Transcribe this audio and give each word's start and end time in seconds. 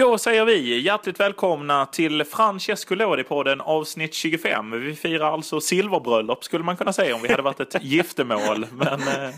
Då 0.00 0.18
säger 0.18 0.44
vi 0.44 0.80
hjärtligt 0.80 1.20
välkomna 1.20 1.86
till 1.86 2.24
Francesco 2.24 2.94
Lodi-podden 2.94 3.60
avsnitt 3.60 4.14
25. 4.14 4.80
Vi 4.80 4.94
firar 4.94 5.32
alltså 5.32 5.60
silverbröllop 5.60 6.44
skulle 6.44 6.64
man 6.64 6.76
kunna 6.76 6.92
säga 6.92 7.14
om 7.14 7.22
vi 7.22 7.28
hade 7.28 7.42
varit 7.42 7.60
ett 7.60 7.76
giftermål. 7.84 8.66
Men 8.72 9.00
eh, 9.00 9.34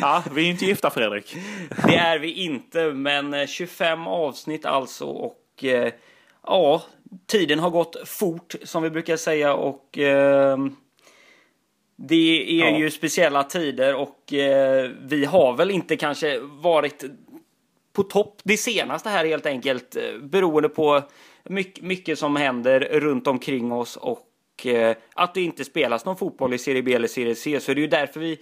ja, 0.00 0.22
vi 0.34 0.46
är 0.46 0.50
inte 0.50 0.64
gifta 0.64 0.90
Fredrik. 0.90 1.36
Det 1.86 1.96
är 1.96 2.18
vi 2.18 2.32
inte, 2.32 2.84
men 2.84 3.46
25 3.46 4.06
avsnitt 4.06 4.66
alltså 4.66 5.04
och 5.04 5.64
eh, 5.64 5.92
ja, 6.46 6.82
tiden 7.26 7.58
har 7.58 7.70
gått 7.70 8.08
fort 8.08 8.54
som 8.62 8.82
vi 8.82 8.90
brukar 8.90 9.16
säga 9.16 9.54
och 9.54 9.98
eh, 9.98 10.58
det 11.96 12.60
är 12.62 12.70
ja. 12.70 12.78
ju 12.78 12.90
speciella 12.90 13.42
tider 13.42 13.94
och 13.94 14.32
eh, 14.32 14.90
vi 15.00 15.24
har 15.24 15.56
väl 15.56 15.70
inte 15.70 15.96
kanske 15.96 16.38
varit 16.40 17.04
på 17.96 18.02
topp 18.02 18.40
det 18.44 18.56
senaste 18.56 19.08
här 19.08 19.24
helt 19.24 19.46
enkelt 19.46 19.96
eh, 19.96 20.18
beroende 20.22 20.68
på 20.68 21.02
mycket, 21.44 21.84
mycket 21.84 22.18
som 22.18 22.36
händer 22.36 22.80
runt 22.80 23.26
omkring 23.26 23.72
oss 23.72 23.96
och 23.96 24.66
eh, 24.66 24.96
att 25.14 25.34
det 25.34 25.40
inte 25.40 25.64
spelas 25.64 26.04
någon 26.04 26.16
fotboll 26.16 26.54
i 26.54 26.58
Serie 26.58 26.82
B 26.82 26.94
eller 26.94 27.08
Serie 27.08 27.34
C. 27.34 27.60
Så 27.60 27.74
det 27.74 27.80
är 27.80 27.82
ju 27.82 27.88
därför 27.88 28.20
vi 28.20 28.38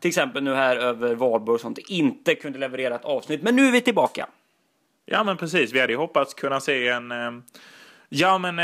till 0.00 0.08
exempel 0.08 0.42
nu 0.42 0.54
här 0.54 0.76
över 0.76 1.14
valborg 1.14 1.54
och 1.54 1.60
sånt 1.60 1.78
inte 1.78 2.34
kunde 2.34 2.58
leverera 2.58 2.94
ett 2.94 3.04
avsnitt. 3.04 3.42
Men 3.42 3.56
nu 3.56 3.66
är 3.66 3.72
vi 3.72 3.80
tillbaka. 3.80 4.26
Ja 5.06 5.24
men 5.24 5.36
precis, 5.36 5.72
vi 5.72 5.80
hade 5.80 5.92
ju 5.92 5.98
hoppats 5.98 6.34
kunna 6.34 6.60
se 6.60 6.88
en 6.88 7.12
eh, 7.12 7.30
Ja, 8.12 8.38
men 8.38 8.58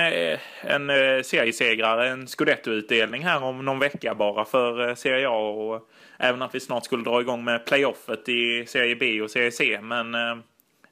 en 0.61 0.89
seriesegrare, 1.25 2.09
en 2.09 2.27
scudetto-utdelning 2.27 3.25
här 3.25 3.43
om 3.43 3.65
någon 3.65 3.79
vecka 3.79 4.15
bara 4.15 4.45
för 4.45 4.95
Serie 4.95 5.29
A 5.29 5.39
och 5.39 5.89
Även 6.19 6.43
att 6.43 6.55
vi 6.55 6.61
snart 6.61 6.85
skulle 6.85 7.05
dra 7.05 7.21
igång 7.21 7.45
med 7.45 7.67
playoffet 7.67 8.29
i 8.29 8.65
Serie 8.67 8.97
B 8.97 9.23
och 9.23 9.31
Serie 9.31 9.53
C. 9.53 9.79
Men 9.83 10.15
eh, 10.15 10.37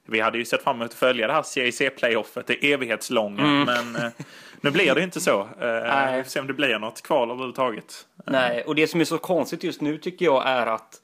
vi 0.06 0.20
hade 0.20 0.38
ju 0.38 0.44
sett 0.44 0.62
fram 0.62 0.77
emot 0.77 0.91
att 0.91 0.94
följa 0.94 1.27
det 1.27 1.32
här 1.32 1.42
Serie 1.42 1.72
C-playoffet, 1.72 2.47
det 2.47 2.72
evighetslånga. 2.72 3.42
Mm. 3.42 3.64
Men 3.64 3.97
eh, 3.97 4.10
nu 4.60 4.70
blir 4.70 4.94
det 4.94 5.02
inte 5.02 5.20
så. 5.20 5.41
Eh, 5.41 6.16
vi 6.16 6.22
får 6.22 6.30
se 6.30 6.41
om 6.41 6.47
det 6.47 6.52
blir 6.52 6.78
något 6.78 7.02
kval 7.02 7.30
överhuvudtaget. 7.30 8.06
Nej, 8.27 8.62
och 8.62 8.75
det 8.75 8.86
som 8.86 9.00
är 9.00 9.05
så 9.05 9.19
konstigt 9.19 9.64
just 9.64 9.80
nu 9.80 9.98
tycker 9.98 10.25
jag 10.25 10.47
är 10.47 10.66
att 10.66 11.00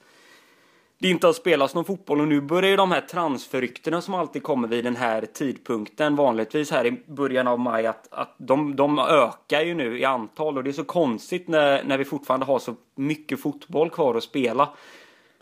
det 1.01 1.09
inte 1.09 1.27
har 1.27 1.33
spelats 1.33 1.75
någon 1.75 1.85
fotboll 1.85 2.21
och 2.21 2.27
nu 2.27 2.41
börjar 2.41 2.69
ju 2.69 2.75
de 2.75 2.91
här 2.91 3.01
transferryktena 3.01 4.01
som 4.01 4.13
alltid 4.13 4.43
kommer 4.43 4.67
vid 4.67 4.83
den 4.83 4.95
här 4.95 5.25
tidpunkten 5.25 6.15
vanligtvis 6.15 6.71
här 6.71 6.85
i 6.85 6.91
början 6.91 7.47
av 7.47 7.59
maj 7.59 7.85
att, 7.85 8.07
att 8.13 8.35
de, 8.37 8.75
de 8.75 8.99
ökar 8.99 9.61
ju 9.61 9.73
nu 9.73 9.99
i 9.99 10.05
antal 10.05 10.57
och 10.57 10.63
det 10.63 10.69
är 10.69 10.73
så 10.73 10.83
konstigt 10.83 11.47
när, 11.47 11.83
när 11.83 11.97
vi 11.97 12.05
fortfarande 12.05 12.45
har 12.45 12.59
så 12.59 12.75
mycket 12.95 13.41
fotboll 13.41 13.89
kvar 13.89 14.15
att 14.15 14.23
spela. 14.23 14.69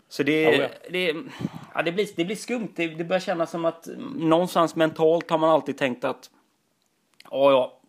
Så 0.08 0.22
det, 0.22 0.48
oh 0.48 0.54
ja. 0.54 0.68
det, 0.90 1.16
ja, 1.74 1.82
det, 1.82 1.92
blir, 1.92 2.08
det 2.16 2.24
blir 2.24 2.36
skumt. 2.36 2.68
Det, 2.76 2.86
det 2.86 3.04
börjar 3.04 3.20
kännas 3.20 3.50
som 3.50 3.64
att 3.64 3.88
någonstans 4.16 4.76
mentalt 4.76 5.30
har 5.30 5.38
man 5.38 5.50
alltid 5.50 5.78
tänkt 5.78 6.04
att 6.04 6.30
ja, 7.30 7.50
ja, 7.50 7.80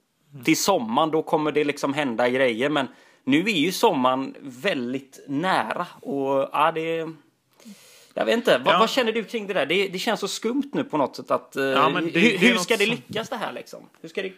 till 0.44 0.58
sommaren 0.58 1.12
då 1.12 1.22
kommer 1.22 1.52
det 1.52 1.64
liksom 1.64 1.94
hända 1.94 2.30
grejer 2.30 2.70
men 2.70 2.88
nu 3.24 3.40
är 3.40 3.60
ju 3.60 3.72
sommaren 3.72 4.36
väldigt 4.42 5.26
nära 5.28 5.88
och 6.02 6.50
ja, 6.52 6.72
det 6.76 7.08
jag 8.14 8.26
vet 8.26 8.36
inte, 8.36 8.58
vad, 8.58 8.74
ja. 8.74 8.80
vad, 8.80 8.90
känner 8.90 9.12
du 9.12 9.24
kring 9.24 9.48
det 9.48 9.54
där? 9.54 9.66
Det, 9.66 9.88
det, 9.88 10.00
känns 10.00 10.20
så 10.20 10.28
skumt 10.28 10.70
nu 10.74 10.84
på 10.84 10.98
något 10.98 11.16
sätt 11.16 11.32
att... 11.32 11.54
Uh, 11.58 11.64
ja, 11.64 11.90
det, 11.90 12.20
hur, 12.20 12.38
hur 12.38 12.56
ska 12.58 12.78
det 12.78 12.86
lyckas 12.86 13.30
det 13.30 13.36
här 13.36 13.52
liksom? 13.54 13.90
Hur 14.02 14.10
ska 14.10 14.22
det 14.22 14.34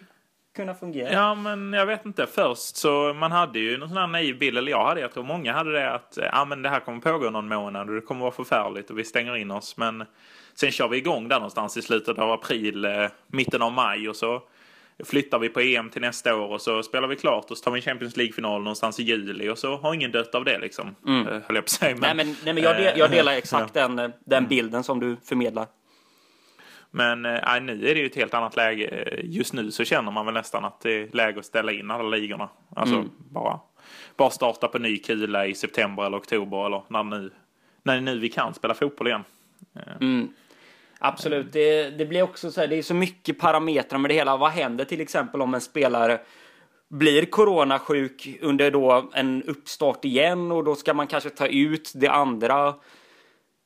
kunna 0.56 0.74
fungera? 0.74 1.14
Ja, 1.14 1.36
men 1.36 1.74
jag 1.74 1.86
vet 1.86 2.06
inte. 2.06 2.28
Först 2.28 2.76
så 2.76 3.14
man 3.14 3.32
hade 3.32 3.60
ju 3.60 3.78
någon 3.78 3.90
sån 3.90 3.98
här 3.98 4.08
naiv 4.08 4.38
bild, 4.38 4.58
eller 4.58 4.72
jag 4.72 4.86
hade, 4.86 5.02
jag 5.02 5.14
tror 5.14 5.24
många 5.24 5.54
hade 5.54 5.72
det 5.72 5.92
att 5.92 6.18
ja, 6.32 6.46
men 6.46 6.62
det 6.62 6.70
här 6.70 6.80
kommer 6.80 7.00
pågå 7.00 7.30
någon 7.30 7.48
månad 7.48 7.90
och 7.90 7.96
det 7.96 8.02
kommer 8.02 8.22
vara 8.22 8.32
förfärligt 8.32 8.90
och 8.90 9.00
vi 9.00 9.04
stänger 9.04 9.36
in 9.36 9.52
oss. 9.52 9.78
Men 9.78 10.06
sen 10.54 10.72
kör 10.72 10.88
vi 10.88 10.98
igång 10.98 11.28
där 11.28 11.36
någonstans 11.36 11.78
i 11.78 11.82
slutet 11.82 12.17
av 12.17 12.32
april, 12.32 12.86
eh, 12.86 13.08
mitten 13.28 13.62
av 13.62 13.72
maj 13.72 14.10
och 14.10 14.16
så 14.16 14.42
flyttar 15.05 15.39
vi 15.39 15.49
på 15.49 15.59
EM 15.59 15.89
till 15.89 16.02
nästa 16.02 16.36
år 16.36 16.47
och 16.47 16.61
så 16.61 16.83
spelar 16.83 17.08
vi 17.08 17.15
klart 17.15 17.52
och 17.52 17.58
så 17.58 17.64
tar 17.64 17.71
vi 17.71 17.80
en 17.80 17.81
Champions 17.81 18.17
League-final 18.17 18.61
någonstans 18.61 18.99
i 18.99 19.03
juli 19.03 19.49
och 19.49 19.58
så 19.58 19.77
har 19.77 19.93
ingen 19.93 20.11
dött 20.11 20.36
av 20.36 20.45
det 20.45 20.59
liksom. 20.59 20.95
Mm. 21.08 21.27
Eh, 21.27 21.33
höll 21.33 21.55
jag 21.55 21.55
på 21.55 21.59
att 21.59 21.69
säga. 21.69 21.95
Men, 21.95 22.17
nej, 22.17 22.25
men, 22.25 22.36
nej, 22.43 22.53
men 22.53 22.64
jag, 22.64 22.77
del, 22.77 22.99
jag 22.99 23.11
delar 23.11 23.33
exakt 23.33 23.75
ja. 23.75 23.87
den, 23.87 24.14
den 24.25 24.47
bilden 24.47 24.83
som 24.83 24.99
du 24.99 25.17
förmedlar. 25.23 25.67
Men 26.91 27.25
äh, 27.25 27.61
nu 27.61 27.87
är 27.87 27.95
det 27.95 27.99
ju 27.99 28.05
ett 28.05 28.15
helt 28.15 28.33
annat 28.33 28.55
läge. 28.55 29.19
Just 29.23 29.53
nu 29.53 29.71
så 29.71 29.83
känner 29.83 30.11
man 30.11 30.25
väl 30.25 30.33
nästan 30.33 30.65
att 30.65 30.81
det 30.81 30.91
är 30.91 31.09
läge 31.14 31.39
att 31.39 31.45
ställa 31.45 31.71
in 31.71 31.91
alla 31.91 32.09
ligorna. 32.09 32.49
Alltså 32.75 32.95
mm. 32.95 33.09
bara, 33.17 33.59
bara 34.17 34.30
starta 34.30 34.67
på 34.67 34.80
ny 34.80 34.97
kula 34.97 35.47
i 35.47 35.53
september 35.53 36.05
eller 36.05 36.17
oktober 36.17 36.65
eller 36.65 36.83
när 36.87 37.03
nu, 37.03 37.31
när 37.83 38.02
nu 38.02 38.20
vi 38.20 38.30
kan 38.30 38.53
spela 38.53 38.73
fotboll 38.73 39.08
igen. 39.08 39.23
Mm. 40.02 40.33
Absolut, 41.05 41.52
det, 41.52 41.89
det 41.89 42.05
blir 42.05 42.21
också 42.21 42.52
så 42.52 42.61
här, 42.61 42.67
det 42.67 42.75
är 42.75 42.81
så 42.81 42.93
mycket 42.93 43.39
parametrar 43.39 43.99
med 43.99 44.09
det 44.09 44.15
hela. 44.15 44.37
Vad 44.37 44.52
händer 44.52 44.86
till 44.86 45.02
exempel 45.02 45.41
om 45.41 45.53
en 45.53 45.61
spelare 45.61 46.19
blir 46.89 47.25
coronasjuk 47.25 48.37
under 48.41 48.71
då 48.71 49.09
en 49.14 49.43
uppstart 49.43 50.05
igen 50.05 50.52
och 50.52 50.64
då 50.64 50.75
ska 50.75 50.93
man 50.93 51.08
kanske 51.08 51.30
ta 51.30 51.47
ut 51.47 51.91
det 51.95 52.08
andra 52.08 52.75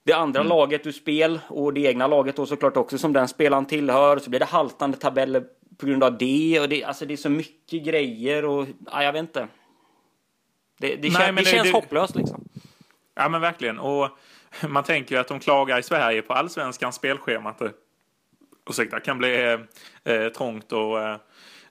det 0.03 0.13
andra 0.13 0.39
mm. 0.39 0.49
laget 0.49 0.87
ur 0.87 0.91
spel 0.91 1.39
och 1.47 1.73
det 1.73 1.81
egna 1.81 2.07
laget 2.07 2.35
då 2.35 2.45
såklart 2.45 2.77
också 2.77 2.97
som 2.97 3.13
den 3.13 3.27
spelaren 3.27 3.65
tillhör. 3.65 4.17
Så 4.17 4.29
blir 4.29 4.39
det 4.39 4.45
haltande 4.45 4.97
tabeller 4.97 5.43
på 5.77 5.85
grund 5.85 6.03
av 6.03 6.17
det 6.17 6.59
och 6.59 6.69
det, 6.69 6.83
alltså 6.83 7.05
det 7.05 7.13
är 7.13 7.17
så 7.17 7.29
mycket 7.29 7.83
grejer 7.83 8.45
och 8.45 8.67
ja, 8.91 9.03
jag 9.03 9.13
vet 9.13 9.21
inte. 9.21 9.47
Det, 10.79 10.95
det, 10.95 11.09
Nej, 11.09 11.11
kän, 11.11 11.35
det, 11.35 11.45
känns 11.45 11.71
hopplöst 11.71 12.15
liksom. 12.15 12.47
Ja 13.15 13.29
men 13.29 13.41
verkligen 13.41 13.79
och 13.79 14.09
man 14.67 14.83
tänker 14.83 15.15
ju 15.15 15.21
att 15.21 15.27
de 15.27 15.39
klagar 15.39 15.79
i 15.79 15.83
Sverige 15.83 16.21
på 16.21 16.33
allsvenskans 16.33 16.95
spelschema 16.95 17.49
att 17.49 17.59
det 17.59 17.71
ursäkta, 18.69 18.99
kan 18.99 19.17
bli 19.17 19.57
eh, 20.03 20.27
trångt 20.27 20.71
och 20.71 21.01
eh, 21.01 21.17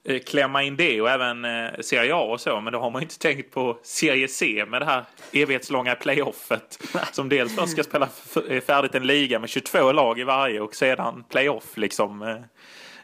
eh, 0.04 0.18
klämma 0.18 0.62
in 0.62 0.76
det 0.76 1.00
och 1.00 1.10
även 1.10 1.44
eh, 1.44 1.70
Serie 1.80 2.14
A 2.14 2.22
och 2.22 2.40
så. 2.40 2.60
Men 2.60 2.72
då 2.72 2.78
har 2.78 2.90
man 2.90 3.02
ju 3.02 3.04
inte 3.04 3.18
tänkt 3.18 3.54
på 3.54 3.78
Serie 3.82 4.28
C 4.28 4.64
med 4.68 4.82
det 4.82 4.84
här 4.84 5.04
evighetslånga 5.32 5.94
playoffet. 5.94 6.78
som 7.12 7.28
dels 7.28 7.54
först 7.54 7.72
ska 7.72 7.82
spela 7.82 8.08
eh, 8.48 8.60
färdigt 8.60 8.94
en 8.94 9.06
liga 9.06 9.38
med 9.38 9.48
22 9.48 9.92
lag 9.92 10.18
i 10.18 10.24
varje 10.24 10.60
och 10.60 10.74
sedan 10.74 11.24
playoff 11.28 11.76
liksom. 11.76 12.22
Eh, 12.22 12.36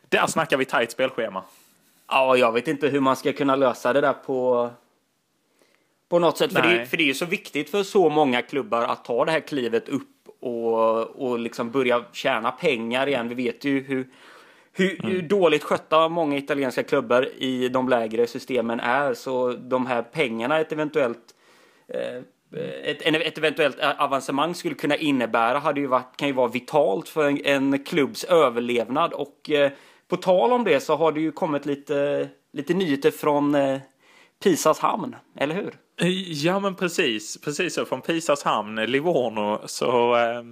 där 0.08 0.26
snackar 0.26 0.56
vi 0.56 0.64
tajt 0.64 0.92
spelschema. 0.92 1.42
Ja, 2.08 2.36
jag 2.36 2.52
vet 2.52 2.68
inte 2.68 2.88
hur 2.88 3.00
man 3.00 3.16
ska 3.16 3.32
kunna 3.32 3.56
lösa 3.56 3.92
det 3.92 4.00
där 4.00 4.12
på 4.12 4.70
på 6.12 6.18
något 6.18 6.38
sätt. 6.38 6.52
För 6.52 6.62
det, 6.62 6.86
för 6.86 6.96
det 6.96 7.02
är 7.02 7.06
ju 7.06 7.14
så 7.14 7.26
viktigt 7.26 7.70
för 7.70 7.82
så 7.82 8.08
många 8.08 8.42
klubbar 8.42 8.82
att 8.82 9.04
ta 9.04 9.24
det 9.24 9.32
här 9.32 9.40
klivet 9.40 9.88
upp 9.88 10.28
och, 10.40 11.00
och 11.00 11.38
liksom 11.38 11.70
börja 11.70 12.04
tjäna 12.12 12.50
pengar 12.50 13.06
igen. 13.06 13.28
Vi 13.28 13.34
vet 13.34 13.64
ju 13.64 13.80
hur, 13.80 14.08
hur, 14.72 15.00
mm. 15.00 15.12
hur, 15.12 15.22
dåligt 15.22 15.62
skötta 15.62 16.08
många 16.08 16.36
italienska 16.36 16.82
klubbar 16.82 17.28
i 17.38 17.68
de 17.68 17.88
lägre 17.88 18.26
systemen 18.26 18.80
är. 18.80 19.14
Så 19.14 19.52
de 19.52 19.86
här 19.86 20.02
pengarna 20.02 20.60
ett 20.60 20.72
eventuellt 20.72 21.34
eh, 21.88 22.22
ett, 22.84 23.02
ett 23.02 23.38
eventuellt 23.38 23.76
avancemang 23.98 24.54
skulle 24.54 24.74
kunna 24.74 24.96
innebära 24.96 25.58
hade 25.58 25.80
ju 25.80 25.86
varit, 25.86 26.16
kan 26.16 26.28
ju 26.28 26.34
vara 26.34 26.48
vitalt 26.48 27.08
för 27.08 27.28
en, 27.28 27.44
en 27.44 27.84
klubbs 27.84 28.24
överlevnad. 28.24 29.12
Och 29.12 29.50
eh, 29.50 29.70
på 30.08 30.16
tal 30.16 30.52
om 30.52 30.64
det 30.64 30.80
så 30.80 30.96
har 30.96 31.12
det 31.12 31.20
ju 31.20 31.32
kommit 31.32 31.66
lite, 31.66 32.28
lite 32.52 32.74
nyheter 32.74 33.10
från 33.10 33.54
eh, 33.54 33.80
Pisas 34.42 34.78
hamn, 34.78 35.16
eller 35.36 35.54
hur? 35.54 35.74
Ja, 36.28 36.60
men 36.60 36.74
precis. 36.74 37.40
Precis 37.40 37.74
så. 37.74 37.84
Från 37.84 38.00
Pisas 38.02 38.42
hamn, 38.42 38.74
Livorno, 38.76 39.60
så 39.66 40.16
eh, 40.16 40.42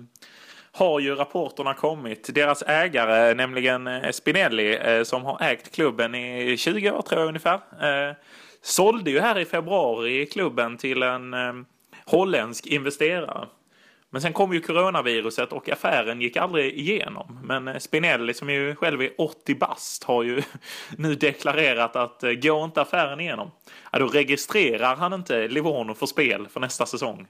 har 0.72 1.00
ju 1.00 1.14
rapporterna 1.14 1.74
kommit. 1.74 2.34
Deras 2.34 2.62
ägare, 2.62 3.34
nämligen 3.34 3.86
eh, 3.86 4.10
Spinelli, 4.10 4.76
eh, 4.76 5.02
som 5.02 5.24
har 5.24 5.42
ägt 5.42 5.74
klubben 5.74 6.14
i 6.14 6.56
20 6.56 6.90
år 6.90 7.02
tror 7.02 7.20
jag 7.20 7.28
ungefär, 7.28 7.54
eh, 7.54 8.16
sålde 8.62 9.10
ju 9.10 9.20
här 9.20 9.38
i 9.38 9.44
februari 9.44 10.26
klubben 10.26 10.76
till 10.76 11.02
en 11.02 11.34
eh, 11.34 11.52
holländsk 12.06 12.66
investerare. 12.66 13.48
Men 14.12 14.22
sen 14.22 14.32
kom 14.32 14.52
ju 14.52 14.60
coronaviruset 14.60 15.52
och 15.52 15.68
affären 15.68 16.20
gick 16.20 16.36
aldrig 16.36 16.78
igenom. 16.78 17.38
Men 17.44 17.68
eh, 17.68 17.78
Spinelli 17.78 18.34
som 18.34 18.50
ju 18.50 18.74
själv 18.74 19.02
är 19.02 19.10
80 19.18 19.54
bast 19.54 20.04
har 20.04 20.22
ju 20.22 20.42
nu 20.98 21.14
deklarerat 21.14 21.96
att 21.96 22.22
eh, 22.22 22.32
går 22.32 22.64
inte 22.64 22.80
affären 22.80 23.20
igenom, 23.20 23.50
ja, 23.92 23.98
då 23.98 24.06
registrerar 24.06 24.96
han 24.96 25.12
inte 25.12 25.48
Livorno 25.48 25.94
för 25.94 26.06
spel 26.06 26.48
för 26.52 26.60
nästa 26.60 26.86
säsong. 26.86 27.26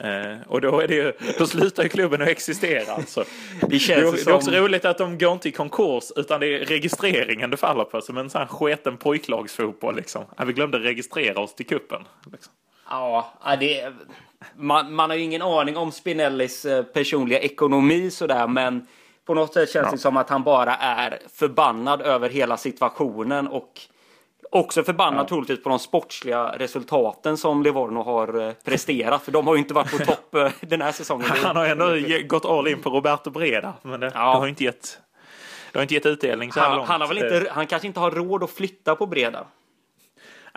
Eh, 0.00 0.36
och 0.46 0.60
då, 0.60 0.80
är 0.80 0.88
det 0.88 0.94
ju, 0.94 1.12
då 1.38 1.46
slutar 1.46 1.82
ju 1.82 1.88
klubben 1.88 2.22
att 2.22 2.28
existera. 2.28 2.92
Alltså. 2.92 3.24
Det, 3.68 3.78
känns 3.78 4.00
det, 4.00 4.08
är, 4.08 4.16
som... 4.16 4.24
det 4.24 4.30
är 4.30 4.36
också 4.36 4.50
roligt 4.50 4.84
att 4.84 4.98
de 4.98 5.18
går 5.18 5.32
inte 5.32 5.48
i 5.48 5.52
konkurs 5.52 6.12
utan 6.16 6.40
det 6.40 6.46
är 6.46 6.64
registreringen 6.64 7.50
det 7.50 7.56
faller 7.56 7.84
på. 7.84 8.00
Som 8.00 8.18
en 8.18 8.30
sån 8.30 8.38
här 8.38 8.48
sketen 8.48 8.96
pojklagsfotboll 8.96 9.96
liksom. 9.96 10.24
Ja, 10.36 10.44
vi 10.44 10.52
glömde 10.52 10.78
registrera 10.78 11.40
oss 11.40 11.54
till 11.54 11.66
kuppen. 11.66 12.02
Liksom. 12.32 12.52
Ja, 12.90 13.32
det, 13.60 13.92
man, 14.56 14.94
man 14.94 15.10
har 15.10 15.16
ju 15.16 15.22
ingen 15.22 15.42
aning 15.42 15.76
om 15.76 15.92
Spinellis 15.92 16.64
eh, 16.64 16.82
personliga 16.82 17.38
ekonomi 17.38 18.10
sådär, 18.10 18.46
men 18.46 18.86
på 19.26 19.34
något 19.34 19.54
sätt 19.54 19.70
känns 19.70 19.86
ja. 19.86 19.92
det 19.92 19.98
som 19.98 20.16
att 20.16 20.30
han 20.30 20.42
bara 20.42 20.76
är 20.76 21.18
förbannad 21.34 22.00
över 22.02 22.28
hela 22.28 22.56
situationen 22.56 23.48
och 23.48 23.80
också 24.50 24.82
förbannad 24.82 25.24
ja. 25.24 25.28
troligtvis 25.28 25.62
på 25.62 25.68
de 25.68 25.78
sportsliga 25.78 26.54
resultaten 26.58 27.36
som 27.36 27.62
Livorno 27.62 28.02
har 28.02 28.46
eh, 28.46 28.52
presterat, 28.52 29.22
för 29.22 29.32
de 29.32 29.46
har 29.46 29.54
ju 29.54 29.60
inte 29.60 29.74
varit 29.74 29.98
på 29.98 30.04
topp 30.04 30.34
eh, 30.34 30.50
den 30.60 30.82
här 30.82 30.92
säsongen. 30.92 31.26
Han 31.42 31.56
har 31.56 31.66
ändå 31.66 31.86
gått 32.26 32.44
all 32.44 32.68
in 32.68 32.82
på 32.82 32.90
Roberto 32.90 33.30
Breda, 33.30 33.74
men 33.82 34.00
det, 34.00 34.10
ja. 34.14 34.32
det 34.32 34.38
har 34.38 34.46
inte 34.46 34.64
gett 34.64 34.98
det 35.72 35.78
har 35.78 35.82
inte 35.82 35.94
gett 35.94 36.06
utdelning 36.06 36.52
så 36.52 36.60
här 36.60 36.68
Han, 36.68 36.76
långt. 36.76 36.88
han, 36.88 37.00
har 37.00 37.08
väl 37.08 37.18
inte, 37.18 37.50
han 37.50 37.66
kanske 37.66 37.88
inte 37.88 38.00
har 38.00 38.10
råd 38.10 38.42
att 38.42 38.50
flytta 38.50 38.96
på 38.96 39.06
Breda. 39.06 39.46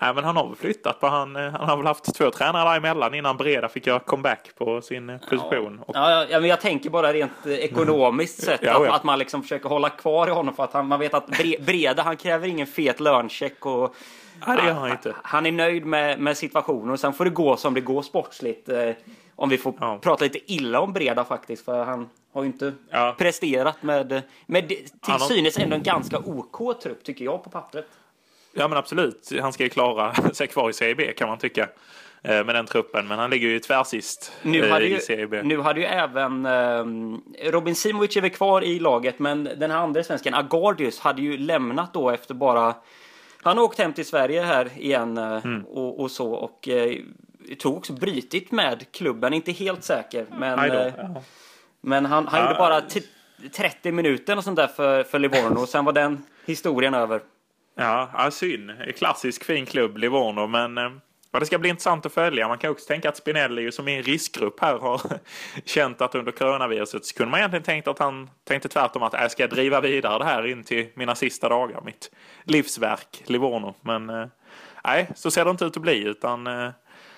Nej, 0.03 0.13
men 0.13 0.23
han 0.23 0.38
har 0.38 0.47
väl 0.47 0.55
flyttat 0.55 1.00
på 1.00 1.07
han, 1.07 1.35
eh, 1.35 1.41
han 1.51 1.69
har 1.69 1.77
väl 1.77 1.85
haft 1.85 2.15
två 2.15 2.31
tränare 2.31 2.69
däremellan 2.69 3.13
innan 3.13 3.38
Breda 3.38 3.69
fick 3.69 3.88
göra 3.88 4.00
comeback 4.00 4.50
på 4.57 4.81
sin 4.81 5.09
eh, 5.09 5.17
position. 5.29 5.79
Och, 5.85 5.95
Ja, 5.95 6.25
ja, 6.29 6.39
men 6.39 6.50
jag 6.50 6.61
tänker 6.61 6.89
bara 6.89 7.13
rent 7.13 7.45
eh, 7.45 7.51
ekonomiskt 7.53 8.44
sett 8.44 8.59
Ja, 8.63 8.77
att, 8.81 8.85
ja. 8.88 8.94
att 8.95 9.03
man 9.03 9.19
liksom 9.19 9.41
försöker 9.41 9.69
hålla 9.69 9.89
kvar 9.89 10.27
i 10.27 10.31
honom 10.31 10.55
för 10.55 10.63
att 10.63 10.73
han, 10.73 10.88
man 10.88 11.00
vet 11.00 11.13
att 11.13 11.27
Bre- 11.27 11.65
Breda 11.65 12.03
han 12.03 12.17
kräver 12.17 12.47
ingen 12.47 12.67
fet 12.67 13.00
löncheck 13.00 13.65
och 13.65 13.95
Nej, 14.47 14.57
det 14.57 14.67
gör 14.67 14.73
han 14.73 14.91
inte. 14.91 15.15
han 15.23 15.45
är 15.45 15.51
nöjd 15.51 15.85
med, 15.85 16.19
med 16.19 16.38
situationen 16.38 16.89
och 16.89 17.00
sen 17.00 17.13
får 17.13 17.25
det 17.25 17.31
gå 17.31 17.55
som 17.57 17.73
det 17.73 17.81
går 17.81 18.01
sportsligt. 18.01 18.69
Eh, 18.69 18.89
om 19.35 19.50
vi 19.50 19.57
får 19.57 19.73
Ja. 19.79 20.00
prata 20.01 20.23
lite 20.23 20.53
illa 20.53 20.79
om 20.79 20.94
Breda 20.94 21.23
faktiskt 21.23 21.65
för 21.65 21.83
han 21.85 22.09
har 22.33 22.41
ju 22.44 22.47
inte 22.47 22.73
Ja. 22.89 23.15
presterat 23.17 23.83
med, 23.83 24.21
med 24.45 24.67
till 24.67 24.79
har- 25.05 25.19
synes 25.19 25.57
ändå 25.59 25.75
en 25.75 25.83
ganska 25.83 26.17
OK 26.19 26.81
trupp 26.83 27.03
tycker 27.03 27.25
jag 27.25 27.44
på 27.44 27.50
pappret. 27.50 27.85
Ja, 28.53 28.67
men 28.67 28.77
absolut. 28.77 29.31
Han 29.41 29.53
ska 29.53 29.63
ju 29.63 29.69
klara 29.69 30.13
sig 30.33 30.47
kvar 30.47 30.69
i 30.69 30.73
Serie 30.73 30.95
B 30.95 31.13
kan 31.17 31.27
man 31.29 31.38
tycka. 31.38 31.69
eh, 32.23 32.44
Med 32.45 32.55
den 32.55 32.65
truppen, 32.65 33.07
men 33.07 33.19
han 33.19 33.29
ligger 33.29 33.47
ju 33.47 33.59
tvärsist 33.59 34.31
Nu 34.41 34.65
eh, 34.65 34.71
hade, 34.71 34.85
i 34.88 35.00
Serie 35.00 35.19
ju, 35.19 35.27
B. 35.27 35.41
nu 35.44 35.59
hade 35.61 35.79
ju 35.79 35.85
även 35.85 36.45
eh, 36.45 37.51
Robin 37.51 37.75
Simovic 37.75 38.17
är 38.17 38.21
väl 38.21 38.29
kvar 38.29 38.61
i 38.63 38.79
laget 38.79 39.19
men 39.19 39.44
den 39.44 39.71
här 39.71 39.77
andra 39.77 40.03
svensken 40.03 40.33
Agardius 40.33 41.00
hade 41.00 41.21
ju 41.21 41.38
lämnat 41.38 41.94
då 41.94 42.09
efter 42.09 42.33
bara 42.33 42.75
han 43.44 43.57
har 43.57 43.63
åkt 43.65 43.77
hem 43.79 43.94
till 43.94 44.05
Sverige 44.05 44.41
här 44.41 44.69
igen 44.77 45.17
eh, 45.17 45.45
Mm. 45.45 45.65
och, 45.65 46.00
och 46.00 46.11
så 46.11 46.31
och 46.33 46.67
eh, 46.69 46.95
tror 47.61 47.77
också 47.77 47.94
brytit 47.94 48.51
med 48.51 48.85
klubben, 48.91 49.33
inte 49.33 49.51
helt 49.51 49.83
säker 49.83 50.25
men, 50.38 50.71
eh, 50.71 50.94
men 51.81 52.05
han, 52.05 52.27
han 52.27 52.39
Ja. 52.41 52.47
gjorde 52.47 52.59
bara 52.59 52.81
t- 52.81 53.01
30 53.55 53.91
minuter 53.91 54.38
och 54.38 54.44
sånt 54.44 54.55
där 54.55 54.67
för, 54.67 55.03
för 55.03 55.19
Livorno 55.19 55.59
och 55.59 55.69
sen 55.69 55.85
var 55.85 55.94
den 55.94 56.23
historien 56.45 56.94
över. 56.94 57.21
Ja, 57.75 58.09
ja, 58.13 58.31
synd. 58.31 58.71
Klassisk 58.97 59.43
fin 59.43 59.65
klubb, 59.65 59.97
Livorno, 59.97 60.47
men 60.47 60.77
eh, 60.77 60.91
ja, 61.31 61.39
det 61.39 61.45
ska 61.45 61.59
bli 61.59 61.69
intressant 61.69 62.05
att 62.05 62.13
följa. 62.13 62.47
Man 62.47 62.57
kan 62.57 62.71
också 62.71 62.87
tänka 62.87 63.09
att 63.09 63.17
Spinelli, 63.17 63.71
som 63.71 63.87
i 63.87 63.97
en 63.97 64.03
riskgrupp 64.03 64.59
här, 64.59 64.77
har 64.77 65.01
känt 65.65 66.01
att 66.01 66.15
under 66.15 66.31
coronaviruset 66.31 67.05
så 67.05 67.15
kunde 67.15 67.31
man 67.31 67.39
egentligen 67.39 67.63
tänkt 67.63 67.87
att 67.87 67.99
han 67.99 68.29
tänkte 68.43 68.69
tvärtom 68.69 69.03
att 69.03 69.13
äh, 69.13 69.21
jag 69.21 69.31
ska 69.31 69.47
driva 69.47 69.81
vidare 69.81 70.17
det 70.17 70.25
här 70.25 70.47
in 70.47 70.63
till 70.63 70.87
mina 70.95 71.15
sista 71.15 71.49
dagar, 71.49 71.81
mitt 71.81 72.11
livsverk, 72.43 73.23
Livorno. 73.25 73.75
Men 73.81 74.09
eh, 74.09 74.27
nej, 74.83 75.09
så 75.15 75.31
ser 75.31 75.45
det 75.45 75.51
inte 75.51 75.65
ut 75.65 75.77
att 75.77 75.83
bli, 75.83 76.03
utan 76.03 76.47
eh, 76.47 76.69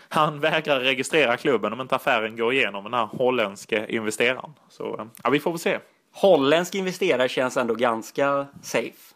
han 0.10 0.40
vägrar 0.40 0.80
registrera 0.80 1.38
klubben 1.38 1.74
om 1.74 1.82
inte 1.82 1.96
affären 1.96 2.36
går 2.36 2.54
igenom 2.54 2.84
den 2.84 2.94
här 2.94 3.06
holländske 3.06 3.86
investeraren. 3.90 4.54
Så 4.70 5.10
ja, 5.24 5.30
vi 5.30 5.40
får 5.40 5.52
väl 5.52 5.60
se. 5.60 5.80
Holländsk 6.14 6.76
investerare 6.76 7.30
känns 7.30 7.58
ändå 7.58 7.74
ganska 7.74 8.48
safe. 8.62 9.16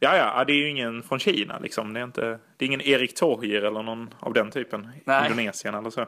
Ja, 0.00 0.16
ja, 0.16 0.44
det 0.44 0.52
är 0.52 0.56
ju 0.56 0.70
ingen 0.70 1.02
från 1.02 1.18
Kina 1.18 1.58
liksom. 1.58 1.92
Det 1.94 2.00
är, 2.00 2.04
inte, 2.04 2.20
det 2.56 2.64
är 2.64 2.66
ingen 2.66 2.80
Erik 2.80 3.14
Torhier 3.14 3.62
eller 3.62 3.82
någon 3.82 4.14
av 4.20 4.32
den 4.32 4.50
typen. 4.50 4.88
Nej. 5.04 5.24
Indonesien 5.30 5.74
eller 5.74 5.90
så. 5.90 6.06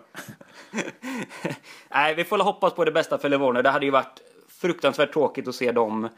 Nej, 1.94 2.14
vi 2.14 2.24
får 2.24 2.38
hoppas 2.38 2.72
på 2.74 2.84
det 2.84 2.92
bästa 2.92 3.18
för 3.18 3.28
Livorno. 3.28 3.62
Det 3.62 3.70
hade 3.70 3.84
ju 3.84 3.90
varit 3.90 4.20
fruktansvärt 4.60 5.12
tråkigt 5.12 5.48
att 5.48 5.54
se 5.54 5.72
dem 5.72 6.08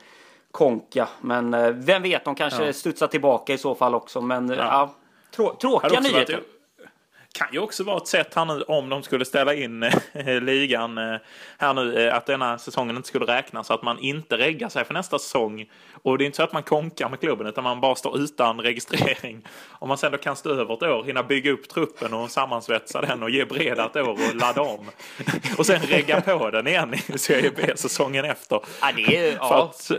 konka. 0.50 1.08
Men 1.20 1.54
eh, 1.54 1.70
vem 1.70 2.02
vet, 2.02 2.24
de 2.24 2.34
kanske 2.34 2.66
Ja. 2.66 2.72
studsar 2.72 3.06
tillbaka 3.06 3.54
i 3.54 3.58
så 3.58 3.74
fall 3.74 3.94
också. 3.94 4.20
Men 4.20 4.48
ja. 4.48 4.54
Ja. 4.56 4.94
trå- 5.36 5.56
tråkiga 5.60 5.90
också 5.90 6.02
varit- 6.02 6.12
nyheter. 6.12 6.40
Kan 7.32 7.49
ju 7.52 7.58
också 7.58 7.84
vara 7.84 7.96
ett 7.96 8.06
sätt 8.06 8.34
här 8.34 8.44
nu 8.44 8.62
om 8.62 8.88
de 8.88 9.02
skulle 9.02 9.25
ställa 9.25 9.55
in 9.55 9.82
eh, 9.82 10.40
ligan 10.40 10.99
eh, 10.99 11.17
här 11.58 11.75
nu 11.75 12.06
eh, 12.06 12.17
att 12.17 12.26
denna 12.26 12.58
säsongen 12.58 12.96
inte 12.96 13.08
skulle 13.08 13.26
räknas 13.26 13.67
så 13.67 13.75
att 13.75 13.82
man 13.82 13.99
inte 13.99 14.37
reggar 14.37 14.69
sig 14.69 14.84
för 14.84 14.94
nästa 14.94 15.19
säsong. 15.19 15.70
Och 16.02 16.19
det 16.19 16.25
är 16.25 16.26
inte 16.26 16.37
så 16.37 16.43
att 16.43 16.52
man 16.52 16.62
konkar 16.62 17.08
med 17.08 17.20
klubben 17.20 17.46
utan 17.46 17.64
man 17.64 17.81
bara 17.81 17.94
står 17.94 18.19
utan 18.19 18.61
registrering. 18.61 19.46
Om 19.69 19.88
man 19.88 19.99
sen 19.99 20.12
då 20.12 20.19
kan 20.19 20.37
stå 20.37 20.50
över 20.50 20.75
ett 20.75 20.82
år, 20.82 21.05
hinna 21.05 21.23
bygga 21.23 21.50
upp 21.50 21.69
truppen 21.69 22.14
och 22.14 22.31
sammansvetsa 22.31 23.00
den 23.00 23.23
och 23.23 23.31
ge 23.31 23.44
Breda 23.44 23.87
ett 23.87 23.96
år 23.96 24.08
och 24.08 24.34
ladda 24.34 24.61
om. 24.61 24.90
Och 25.58 25.67
sen 25.67 25.81
regga 25.81 26.20
på 26.20 26.50
den 26.50 26.67
igen 26.67 26.94
i 26.94 27.19
Serie 27.19 27.50
B 27.56 27.73
säsongen 27.76 28.25
efter. 28.25 28.61
Ja, 28.81 28.93
det 28.96 29.17
är, 29.17 29.37
ja, 29.40 29.64
att, 29.64 29.90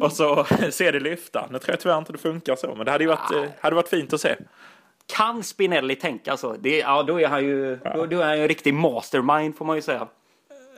och 0.00 0.12
så 0.12 0.46
se 0.70 0.90
det 0.90 1.00
lyfta. 1.00 1.46
Nu 1.50 1.58
tror 1.58 1.72
jag 1.72 1.80
tyvärr 1.80 1.98
inte 1.98 2.12
det 2.12 2.18
funkar 2.18 2.56
så, 2.56 2.74
men 2.74 2.84
det 2.84 2.90
hade 2.90 3.04
ju 3.04 3.08
varit, 3.08 3.50
hade 3.60 3.76
varit 3.76 3.88
fint 3.88 4.12
att 4.12 4.20
se. 4.20 4.36
Kan 5.06 5.42
Spinelli 5.42 5.96
tänka 5.96 6.36
så? 6.36 6.56
Det, 6.60 6.78
ja, 6.78 7.02
då 7.02 7.20
är 7.20 7.28
han 7.28 7.44
ju 7.44 7.76
då, 7.94 8.06
då 8.06 8.20
är 8.20 8.24
han 8.24 8.36
ju 8.36 8.42
en 8.42 8.48
riktig 8.48 8.74
mastermind 8.74 9.56
får 9.56 9.64
man 9.64 9.76
ju 9.76 9.82
säga. 9.82 10.08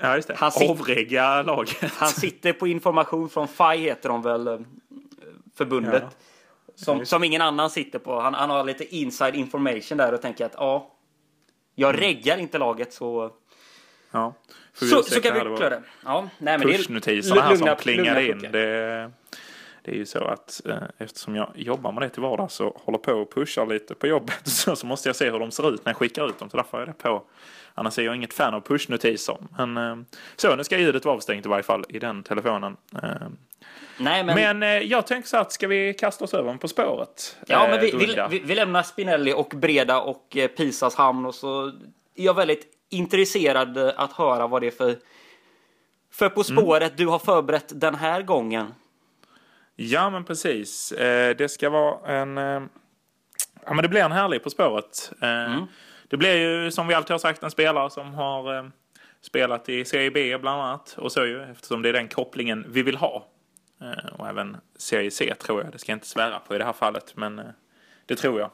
Ja, 0.01 0.17
just 0.17 0.29
det. 0.29 0.35
Han 0.35 0.51
sit- 0.51 0.71
Avregga 0.71 1.43
laget. 1.43 1.93
Han 1.93 2.09
sitter 2.09 2.53
på 2.53 2.67
information 2.67 3.29
från 3.29 3.49
FI 3.49 3.77
heter 3.77 4.09
de 4.09 4.23
väl, 4.23 4.49
eh, 4.49 4.59
förbundet. 5.57 6.03
Ja. 6.03 6.11
Som, 6.75 7.07
som 7.07 7.25
ingen 7.25 7.43
annan 7.43 7.71
sitter 7.71 7.99
på. 7.99 8.21
Han, 8.21 8.35
han 8.35 8.51
har 8.51 8.65
lite 8.65 8.97
inside 8.97 9.35
information 9.35 9.99
där 9.99 10.15
och 10.15 10.23
tänker 10.23 10.47
att 10.47 10.55
ja, 10.57 10.93
jag 11.75 11.89
Mm. 11.89 12.01
reggar 12.01 12.39
inte 12.39 12.59
laget 12.59 12.93
så... 12.93 13.31
Ja. 14.11 14.35
Så, 14.75 15.03
så 15.03 15.21
kan 15.21 15.35
vi 15.35 15.41
klara 15.57 15.71
det. 15.71 15.83
Ja, 16.05 16.29
nej, 16.39 16.59
men 16.59 16.67
det 16.67 16.75
är 16.75 16.79
här 17.43 17.57
som 17.57 17.67
lugna 17.87 18.21
in. 18.21 18.39
Det, 18.53 19.11
det 19.87 19.93
är 19.93 19.97
ju 19.97 20.07
så 20.07 20.25
att 20.25 20.61
eh, 20.67 20.77
eftersom 20.99 21.37
jag 21.37 21.51
jobbar 21.55 21.93
med 21.93 22.03
det 22.03 22.09
till 22.09 22.23
vardags 22.23 22.55
så 22.55 22.81
håller 22.85 22.99
på 22.99 23.13
och 23.13 23.35
pushar 23.35 23.67
lite 23.67 23.95
på 23.95 24.07
jobbet 24.07 24.41
så, 24.49 24.77
så 24.77 24.87
måste 24.87 25.09
jag 25.09 25.17
se 25.17 25.31
hur 25.31 25.39
de 25.39 25.51
ser 25.51 25.75
ut 25.75 25.85
när 25.85 25.91
jag 25.93 25.97
skickar 25.97 26.29
ut 26.29 26.39
dem. 26.39 26.51
Så 26.51 26.57
därför 26.57 26.83
är 26.83 26.87
det 26.87 26.93
på. 26.93 27.23
Annars 27.75 27.99
är 27.99 28.03
jag 28.03 28.17
inget 28.17 28.35
fan 28.35 28.55
av 28.55 28.61
pushnotiser. 28.61 29.37
Men 29.59 29.77
eh, 29.77 29.97
så, 30.37 30.57
nu 30.57 30.65
ska 30.65 30.79
ljudet 30.79 31.05
vara 31.05 31.15
avstängt 31.17 31.47
i 31.47 31.49
varje 31.49 31.63
fall 31.63 31.85
i 31.89 31.99
den 31.99 32.23
telefonen. 32.23 32.77
Eh, 33.03 33.11
Nej, 33.99 34.25
men, 34.25 34.35
men 34.35 34.63
eh, 34.63 34.69
jag 34.83 35.07
tänker 35.07 35.29
så 35.29 35.37
att 35.37 35.53
ska 35.53 35.69
vi 35.69 35.95
kasta 35.95 36.25
oss 36.25 36.35
över 36.35 36.57
På 36.57 36.69
spåret? 36.69 37.37
ja, 37.47 37.65
eh, 37.65 37.71
men 37.71 37.81
vi, 37.81 37.91
vi, 37.91 38.17
vi, 38.31 38.39
vi 38.39 38.55
lämnar 38.55 38.83
Spinelli 38.83 39.33
och 39.33 39.49
Breda 39.57 40.01
och 40.01 40.37
eh, 40.37 40.49
Pisas 40.49 40.95
hamn 40.95 41.27
och 41.27 41.35
så 41.35 41.67
är 42.15 42.25
jag 42.25 42.35
väldigt 42.35 42.67
intresserad 42.91 43.77
eh, 43.77 43.91
att 43.97 44.13
höra 44.13 44.47
vad 44.47 44.63
det 44.63 44.67
är 44.67 44.71
för 44.71 44.97
för 46.11 46.29
På 46.29 46.43
Mm. 46.49 46.57
spåret 46.63 46.97
du 46.97 47.07
har 47.07 47.19
förberett 47.19 47.81
den 47.81 47.95
här 47.95 48.23
gången. 48.23 48.75
Ja, 49.77 50.11
men 50.11 50.25
precis. 50.25 50.93
Eh, 50.93 51.37
det 51.37 51.49
ska 51.49 51.71
vara 51.71 52.17
en... 52.17 52.39
Eh, 52.39 52.63
ja, 53.65 53.75
men 53.75 53.83
det 53.83 53.89
blir 53.89 54.01
en 54.01 54.13
härlig 54.13 54.43
På 54.43 54.51
spåret. 54.51 55.13
Eh, 55.23 55.29
Det 56.09 56.17
blir 56.17 56.37
ju, 56.37 56.71
som 56.71 56.87
vi 56.87 56.95
alltid 56.95 57.11
har 57.11 57.19
sagt, 57.19 57.43
en 57.43 57.51
spelare 57.51 57.91
som 57.91 58.15
har 58.15 58.71
spelat 59.21 59.69
i 59.69 59.85
Serie 59.85 60.11
B 60.11 60.39
bland 60.39 60.63
annat. 60.63 60.95
Och 60.99 61.13
så 61.13 61.27
ju, 61.27 61.43
eftersom 61.43 61.83
det 61.83 61.89
är 61.89 61.93
den 61.93 62.09
kopplingen 62.09 62.67
vi 62.69 62.83
vill 62.83 62.97
ha. 62.97 63.27
Och 64.19 64.29
även 64.29 64.57
Serie 64.77 65.11
C 65.11 65.35
tror 65.35 65.63
jag. 65.63 65.73
Det 65.73 65.79
ska 65.79 65.93
jag 65.93 65.97
inte 65.97 66.07
svära 66.07 66.39
på 66.39 66.55
i 66.55 66.59
det 66.59 66.65
här 66.65 66.73
fallet, 66.73 67.13
men 67.17 67.43
det 68.07 68.17
tror 68.17 68.41
jag. 68.41 68.51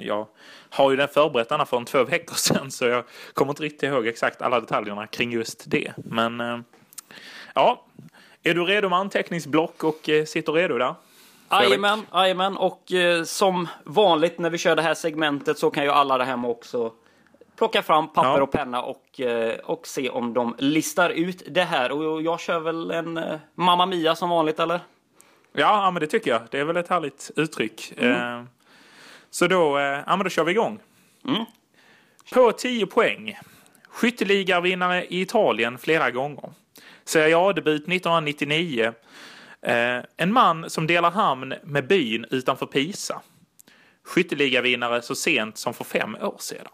Jag 0.00 0.28
har 0.70 0.90
ju 0.90 0.96
den 0.96 1.08
förberett 1.08 1.48
denna 1.48 1.66
för 1.66 1.76
en 1.76 1.84
två 1.84 2.04
veckor 2.10 2.34
sedan, 2.34 2.70
så 2.70 2.84
jag 2.84 3.04
kommer 3.34 3.52
inte 3.52 3.62
riktigt 3.62 3.82
ihåg 3.82 4.06
exakt 4.06 4.42
alla 4.42 4.60
detaljerna 4.60 5.06
kring 5.06 5.32
just 5.32 5.70
det. 5.70 5.92
Men 5.96 6.64
ja, 7.54 7.84
är 8.42 8.54
du 8.54 8.64
redo 8.64 8.88
med 8.88 8.98
anteckningsblock 8.98 9.84
och 9.84 10.08
eh, 10.08 10.24
sitter 10.24 10.52
redo 10.52 10.78
där? 10.78 10.94
Jajamän, 11.50 12.06
jajamän. 12.12 12.56
Och 12.56 12.92
eh, 12.92 13.24
som 13.24 13.68
vanligt 13.84 14.38
när 14.38 14.50
vi 14.50 14.58
kör 14.58 14.76
det 14.76 14.82
här 14.82 14.94
segmentet 14.94 15.58
så 15.58 15.70
kan 15.70 15.84
ju 15.84 15.90
alla 15.90 16.18
där 16.18 16.24
hemma 16.24 16.48
också 16.48 16.92
plocka 17.56 17.82
fram 17.82 18.08
papper 18.12 18.28
Ja. 18.30 18.42
och 18.42 18.50
penna 18.52 18.82
och, 18.82 19.20
eh, 19.20 19.58
och 19.58 19.86
se 19.86 20.08
om 20.10 20.34
de 20.34 20.54
listar 20.58 21.10
ut 21.10 21.42
det 21.50 21.62
här. 21.62 21.92
Och 21.92 22.22
jag 22.22 22.40
kör 22.40 22.60
väl 22.60 22.90
en 22.90 23.16
eh, 23.16 23.38
Mamma 23.54 23.86
Mia 23.86 24.14
som 24.14 24.30
vanligt 24.30 24.60
eller? 24.60 24.80
Ja, 25.52 25.84
ja, 25.84 25.90
men 25.90 26.00
det 26.00 26.06
tycker 26.06 26.30
jag. 26.30 26.40
Det 26.50 26.58
är 26.58 26.64
väl 26.64 26.76
ett 26.76 26.88
härligt 26.88 27.30
uttryck. 27.36 27.92
Eh, 27.96 28.42
så 29.30 29.46
då, 29.46 29.78
ja, 29.78 30.16
men 30.16 30.24
då 30.24 30.28
kör 30.28 30.44
vi 30.44 30.52
igång. 30.52 30.78
Mm. 31.28 31.44
På 32.32 32.52
10 32.52 32.86
poäng. 32.86 33.38
Skytteligavinnare 33.88 35.04
i 35.04 35.20
Italien 35.20 35.78
flera 35.78 36.10
gånger. 36.10 36.52
Serie 37.04 37.36
A-debut 37.38 37.88
1999. 37.88 38.92
Eh, 39.62 39.98
en 40.16 40.32
man 40.32 40.70
som 40.70 40.86
delar 40.86 41.10
hamn 41.10 41.54
med 41.64 41.86
byn 41.86 42.26
utanför 42.30 42.66
Pisa. 42.66 43.20
Skytteligavinnare 44.04 45.02
så 45.02 45.14
sent 45.14 45.58
som 45.58 45.74
för 45.74 45.84
fem 45.84 46.16
år 46.20 46.36
sedan. 46.38 46.72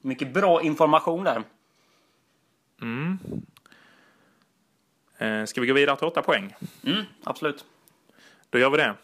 Mycket 0.00 0.34
bra 0.34 0.62
information 0.62 1.24
där. 1.24 1.42
Eh, 5.18 5.44
ska 5.44 5.60
vi 5.60 5.66
gå 5.66 5.74
vidare 5.74 5.96
till 5.96 6.06
8 6.06 6.22
poäng? 6.22 6.54
Mm, 6.84 7.04
absolut. 7.24 7.64
Då 8.50 8.58
gör 8.58 8.70
vi 8.70 8.76
det. 8.76 8.94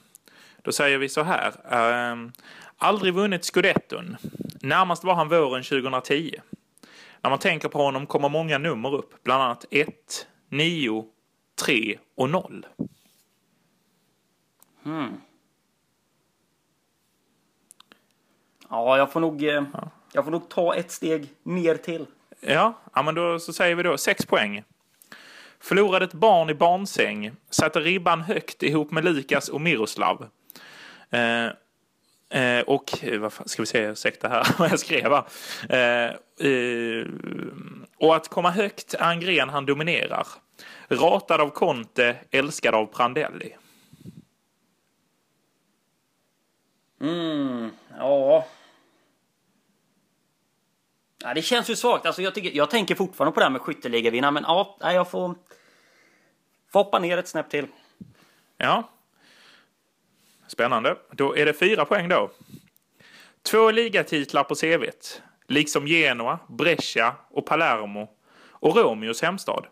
Då 0.63 0.73
säger 0.73 0.99
vi 0.99 1.09
så 1.09 1.23
här. 1.23 1.53
ehm, 1.71 2.33
aldrig 2.77 3.15
vunnit 3.15 3.45
scudetton. 3.45 4.17
Närmast 4.63 5.05
var 5.05 5.15
han 5.15 5.29
våren 5.29 5.63
2010. 5.63 6.35
När 7.23 7.31
man 7.31 7.39
tänker 7.39 7.69
på 7.69 7.83
honom 7.83 8.07
kommer 8.07 8.29
många 8.29 8.59
nummer 8.59 8.95
upp. 8.95 9.25
Bland 9.25 9.43
annat 9.43 9.65
1, 9.71 10.27
9, 10.49 11.05
3 11.65 11.99
och 12.17 12.31
0. 12.31 12.67
Ja, 18.71 18.99
jag 18.99 19.13
får 19.13 19.21
nog, 19.21 19.45
eh, 19.45 19.63
jag 20.13 20.25
får 20.25 20.31
nog 20.31 20.49
ta 20.49 20.75
ett 20.75 20.91
steg 20.91 21.29
ner 21.43 21.75
till. 21.75 22.07
Ja, 22.41 22.75
ja 22.95 23.03
men 23.03 23.15
då 23.15 23.39
så 23.39 23.53
säger 23.53 23.75
vi 23.75 23.83
då 23.83 23.99
6 23.99 24.27
poäng. 24.27 24.63
Förlorade 25.61 26.05
ett 26.05 26.15
barn 26.15 26.51
i 26.51 26.55
barnsäng. 26.55 27.33
Satte 27.51 27.81
ribban 27.81 28.21
högt 28.21 28.63
ihop 28.63 28.91
med 28.91 29.05
Lukas 29.05 29.49
och 29.49 29.61
Miroslav. 29.61 30.29
Eh, 31.11 31.47
eh, 32.31 32.61
och, 32.61 33.05
eh, 33.05 33.21
vad 33.21 33.33
fan, 33.33 33.49
ska 33.49 33.63
vi 33.63 33.67
se, 33.67 33.87
ursäkta 33.87 34.29
här 34.29 34.47
vad 34.59 34.71
jag 34.71 34.79
skrev. 34.79 35.13
Eh, 35.69 36.05
eh, 36.51 37.07
och 37.97 38.17
att 38.17 38.29
komma 38.29 38.51
högt 38.51 38.95
är 38.95 39.11
en 39.11 39.21
gren 39.21 39.49
han 39.49 39.67
dominerar. 39.67 40.27
Ratad 40.89 41.41
av 41.41 41.51
Conte, 41.51 42.17
älskad 42.31 42.75
av 42.75 42.87
Prandelli. 42.87 43.57
Mm, 47.01 47.71
ja. 47.99 48.45
ja. 51.23 51.35
Det 51.35 51.43
känns 51.43 51.71
ju 51.71 51.77
svagt. 51.77 52.07
Alltså 52.07 52.23
jag, 52.23 52.35
tycker, 52.35 52.57
jag 52.57 52.71
tänker 52.71 52.95
fortfarande 52.95 53.35
på 53.35 53.41
det 53.41 53.45
här 53.45 53.51
med 53.51 53.61
skytteligavinnare, 53.61 54.31
men 54.31 54.43
ja, 54.43 54.77
jag 54.81 55.11
får, 55.11 55.35
får 56.73 56.85
hoppa 56.85 56.99
ner 56.99 57.19
ett 57.19 57.29
snäpp 57.29 57.51
till. 57.51 57.67
Ja. 58.57 58.91
Spännande. 60.49 60.97
Då 61.11 61.37
är 61.37 61.47
det 61.47 61.53
fyra 61.53 61.85
poäng 61.85 62.09
då. 62.09 62.31
Två 63.43 63.71
ligatitlar 63.71 64.45
på 64.45 64.55
CVt. 64.55 65.23
Liksom 65.49 65.87
Genoa, 65.87 66.39
Brescia 66.49 67.15
och 67.31 67.47
Palermo. 67.47 68.09
Och 68.51 68.77
Romeos 68.77 69.23
hemstad. 69.23 69.67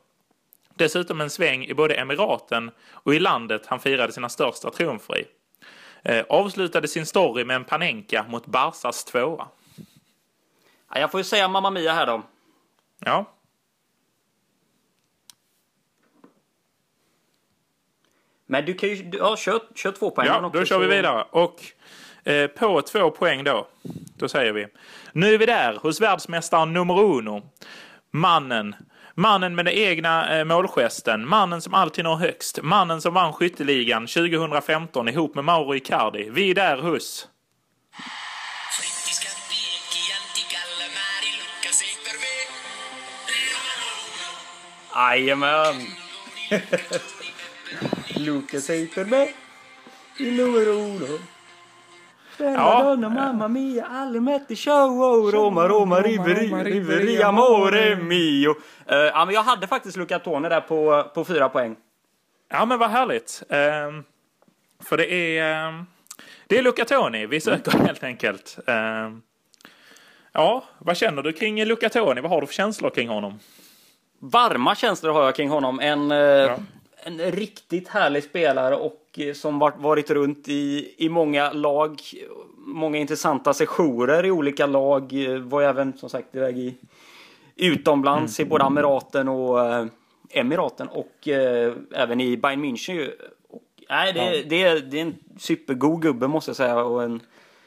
Dessutom 0.75 1.21
en 1.21 1.31
sväng 1.31 1.65
i 1.65 1.75
både 1.75 1.95
Emiraten 1.95 2.71
och 2.91 3.15
i 3.15 3.19
landet 3.19 3.67
han 3.67 3.81
firade 3.81 4.13
sina 4.13 4.29
största 4.29 4.71
triumfer 4.71 5.19
i. 5.19 5.25
Eh, 6.03 6.25
avslutade 6.29 6.89
sin 6.89 7.07
story 7.07 7.45
med 7.45 7.57
en 7.57 7.65
Panenka 7.65 8.25
mot 8.29 8.47
Barsas 8.47 9.05
tvåa. 9.05 9.49
Ja, 10.91 11.01
jag 11.01 11.11
får 11.11 11.21
ju 11.21 11.25
säga 11.25 11.49
Mamma 11.49 11.71
Mia 11.71 11.93
här 11.93 12.07
då. 12.07 12.23
Ja. 12.99 13.36
Men 18.47 18.65
du 18.65 18.75
kan 18.75 18.89
ju... 18.89 19.11
Ja, 19.13 19.37
kör, 19.37 19.61
kör 19.75 19.93
två 19.93 20.11
poäng. 20.11 20.27
Ja, 20.27 20.51
då 20.53 20.65
kör 20.65 20.79
vi 20.79 20.87
vidare. 20.87 21.25
Och 21.31 21.63
eh, 22.25 22.47
på 22.47 22.83
två 22.83 23.11
poäng 23.11 23.45
då, 23.45 23.67
då 24.17 24.29
säger 24.29 24.53
vi. 24.53 24.67
Nu 25.13 25.35
är 25.35 25.39
vi 25.39 25.47
där 25.47 25.79
hos 25.83 26.01
världsmästaren 26.01 26.73
nummer 26.73 27.01
uno. 27.01 27.43
Mannen. 28.11 28.75
Mannen 29.15 29.55
med 29.55 29.65
den 29.65 29.75
egna 29.75 30.39
eh, 30.39 30.45
målgesten. 30.45 31.29
Mannen 31.29 31.63
som 31.63 31.75
alltid 31.75 32.05
når 32.05 32.17
högst. 32.17 32.63
Mannen 32.63 33.01
som 33.01 33.15
vann 33.15 33.33
skytteligan 33.33 34.07
2015 34.07 35.09
ihop 35.09 35.35
med 35.35 35.45
Mauro 35.45 35.75
Icardi. 35.75 36.31
Vi 36.31 36.51
är 36.51 36.55
där 36.55 36.77
hos... 36.77 37.29
Jajamän! 44.95 45.75
Lucas 48.19 48.71
heter 48.71 49.05
med 49.05 49.29
i 50.19 50.31
nummer 50.31 50.69
uno. 50.69 51.19
Ja. 52.39 52.97
mamma 52.97 53.49
mia, 53.49 53.87
alle 53.87 54.21
metti 54.21 54.57
show, 54.57 55.03
oh, 55.03 55.31
Roma, 55.31 55.69
Roma, 55.69 56.01
riveri, 56.01 56.65
riveri, 56.65 57.23
amore 57.23 57.97
mio. 57.97 58.51
Uh, 58.51 58.57
ja, 58.87 59.25
men 59.25 59.35
jag 59.35 59.43
hade 59.43 59.67
faktiskt 59.67 59.97
Luca 59.97 60.19
Toni 60.19 60.49
där 60.49 60.61
på, 60.61 61.11
på 61.15 61.25
fyra 61.25 61.49
poäng. 61.49 61.77
Ja, 62.49 62.65
men 62.65 62.79
vad 62.79 62.91
härligt. 62.91 63.43
Uh, 63.51 64.03
för 64.81 64.97
det 64.97 65.39
är, 65.39 65.69
uh, 65.69 65.83
det 66.47 66.59
är 66.59 66.63
Luca 66.63 66.85
Toni 66.85 67.27
vi 67.27 67.41
söker 67.41 67.75
mm. 67.75 67.87
helt 67.87 68.05
enkelt. 68.05 68.59
Ehm, 68.67 69.23
ja, 70.33 70.65
vad 70.79 70.97
känner 70.97 71.23
du 71.23 71.33
kring 71.33 71.65
Luca 71.65 71.89
Toni? 71.89 72.21
Vad 72.21 72.31
har 72.31 72.41
du 72.41 72.47
för 72.47 72.55
känslor 72.55 72.91
kring 72.91 73.09
honom? 73.09 73.39
Varma 74.19 74.75
känslor 74.75 75.13
har 75.13 75.25
jag 75.25 75.37
kring 75.37 75.51
honom. 75.51 75.81
En, 75.81 76.11
eh, 76.11 76.19
ja 76.19 76.59
en 77.07 77.19
riktigt 77.19 77.89
härlig 77.89 78.25
spelare 78.25 78.77
och 78.77 79.19
eh, 79.19 79.35
som 79.35 79.59
varit 79.59 80.11
runt 80.11 80.49
i, 80.49 80.95
i 80.97 81.09
många 81.09 81.53
lag. 81.53 82.01
Många 82.59 82.99
intressanta 82.99 83.55
sessioner 83.55 84.27
i 84.27 84.31
olika 84.31 84.67
lag. 84.67 85.13
Eh, 85.13 85.39
var 85.39 85.63
även 85.63 85.99
som 85.99 86.09
sagt 86.09 86.35
iväg 86.35 86.59
i 86.59 86.75
utomlands 87.57 88.39
mm. 88.39 88.47
i 88.47 88.51
både 88.51 88.65
Emiraten 88.65 89.29
och 89.29 89.75
äh, 89.75 89.87
Emiraten 90.31 90.89
och 90.89 91.29
äh, 91.29 91.73
även 91.95 92.21
i 92.21 92.37
Bayern 92.37 92.65
München. 92.65 93.11
Och, 93.51 93.63
nej, 93.89 94.13
det, 94.13 94.37
ja. 94.37 94.43
det, 94.49 94.81
det, 94.81 94.99
är 94.99 95.03
en 95.03 95.15
supergod 95.39 96.03
gubbe 96.03 96.29
måste 96.29 96.49
jag 96.49 96.57
säga 96.57 96.85
och 96.85 97.03
en, 97.03 97.21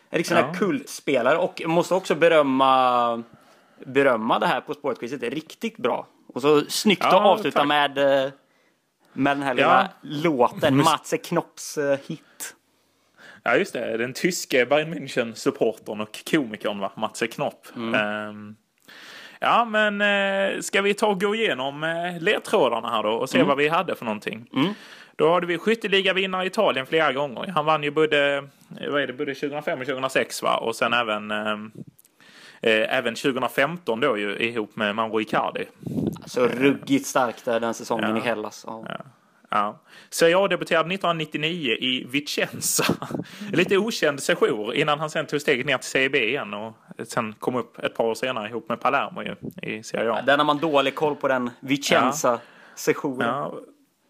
en 0.09 0.17
riktig 0.17 0.35
ja. 0.35 0.53
kultspelare 0.53 1.37
och 1.37 1.61
måste 1.65 1.93
också 1.93 2.15
berömma 2.15 3.23
berömma 3.85 4.39
det 4.39 4.47
här 4.47 4.61
på 4.61 4.73
sportquizet. 4.73 5.21
Det 5.21 5.27
är 5.27 5.31
riktigt 5.31 5.77
bra. 5.77 6.07
Och 6.33 6.41
så 6.41 6.61
snyggt 6.61 7.03
ja, 7.03 7.19
att 7.19 7.25
avsluta 7.25 7.59
tack. 7.59 7.67
med 7.67 8.31
med 9.19 9.37
den 9.37 9.43
här 9.43 9.53
lilla 9.53 9.89
ja. 10.01 10.09
låten, 10.09 10.77
Matze 10.77 11.17
Knopps 11.17 11.77
uh, 11.77 11.95
hit. 12.07 12.55
Ja, 13.43 13.55
just 13.55 13.73
det. 13.73 13.97
Den 13.97 14.13
tyske 14.13 14.65
Bayern 14.65 14.93
München-supportern 14.93 16.01
och 16.01 16.19
komikern, 16.31 16.79
va? 16.79 16.91
Matze 16.95 17.27
Knopp. 17.27 17.67
Mm. 17.75 18.27
Um, 18.29 18.55
ja, 19.39 19.65
men 19.65 20.01
uh, 20.01 20.61
ska 20.61 20.81
vi 20.81 20.93
ta 20.93 21.07
och 21.07 21.21
gå 21.21 21.35
igenom 21.35 21.83
uh, 21.83 22.21
ledtrådarna 22.21 22.89
här 22.89 23.03
då 23.03 23.09
och 23.09 23.29
se 23.29 23.37
mm. 23.37 23.47
vad 23.47 23.57
vi 23.57 23.67
hade 23.67 23.95
för 23.95 24.05
någonting? 24.05 24.49
Mm. 24.53 24.73
Då 25.15 25.33
hade 25.33 25.47
vi 25.47 25.57
skytteligavinnare 25.57 26.43
i 26.43 26.47
Italien 26.47 26.85
flera 26.85 27.13
gånger. 27.13 27.47
Han 27.47 27.65
vann 27.65 27.83
ju 27.83 27.91
både, 27.91 28.47
vad 28.67 29.01
är 29.01 29.07
det, 29.07 29.13
både 29.13 29.33
2005 29.33 29.79
och 29.79 29.85
2006 29.85 30.43
va? 30.43 30.57
Och 30.57 30.75
sen 30.75 30.93
även 30.93 31.31
um, 31.31 31.71
Eh, 31.71 31.98
även 32.61 33.15
2015 33.15 33.99
då 33.99 34.17
ju 34.17 34.37
ihop 34.37 34.75
med 34.75 34.95
Mauro 34.95 35.21
Icardi. 35.21 35.65
Alltså 36.21 36.47
ruggigt 36.47 37.07
starkt 37.07 37.45
där 37.45 37.59
den 37.59 37.73
säsongen 37.73 38.09
ja. 38.09 38.17
i 38.17 38.19
Hellas. 38.19 38.63
Ja. 38.67 38.85
Ja. 38.89 39.05
Ja. 39.49 39.79
Serie 40.09 40.37
A 40.37 40.47
debuterade 40.47 40.93
1999 40.93 41.71
i 41.71 42.05
Vicenza. 42.09 42.85
Lite 43.51 43.77
okänd 43.77 44.23
sejour 44.23 44.73
innan 44.73 44.99
han 44.99 45.09
sen 45.09 45.25
tog 45.25 45.41
steget 45.41 45.65
ner 45.65 45.77
till 45.77 45.89
Serie 45.89 46.09
B 46.09 46.27
igen 46.27 46.53
och 46.53 46.73
sen 47.07 47.35
kom 47.39 47.55
upp 47.55 47.79
ett 47.79 47.95
par 47.95 48.03
år 48.03 48.15
senare 48.15 48.49
ihop 48.49 48.69
med 48.69 48.79
Palermo 48.79 49.21
ju, 49.21 49.35
i 49.61 49.83
Serie 49.83 50.11
A. 50.11 50.15
Ja, 50.15 50.21
den 50.25 50.39
har 50.39 50.45
man 50.45 50.57
dålig 50.57 50.95
koll 50.95 51.15
på 51.15 51.27
den 51.27 51.49
Vicenza-sessionen. 51.59 53.27
Ja. 53.27 53.53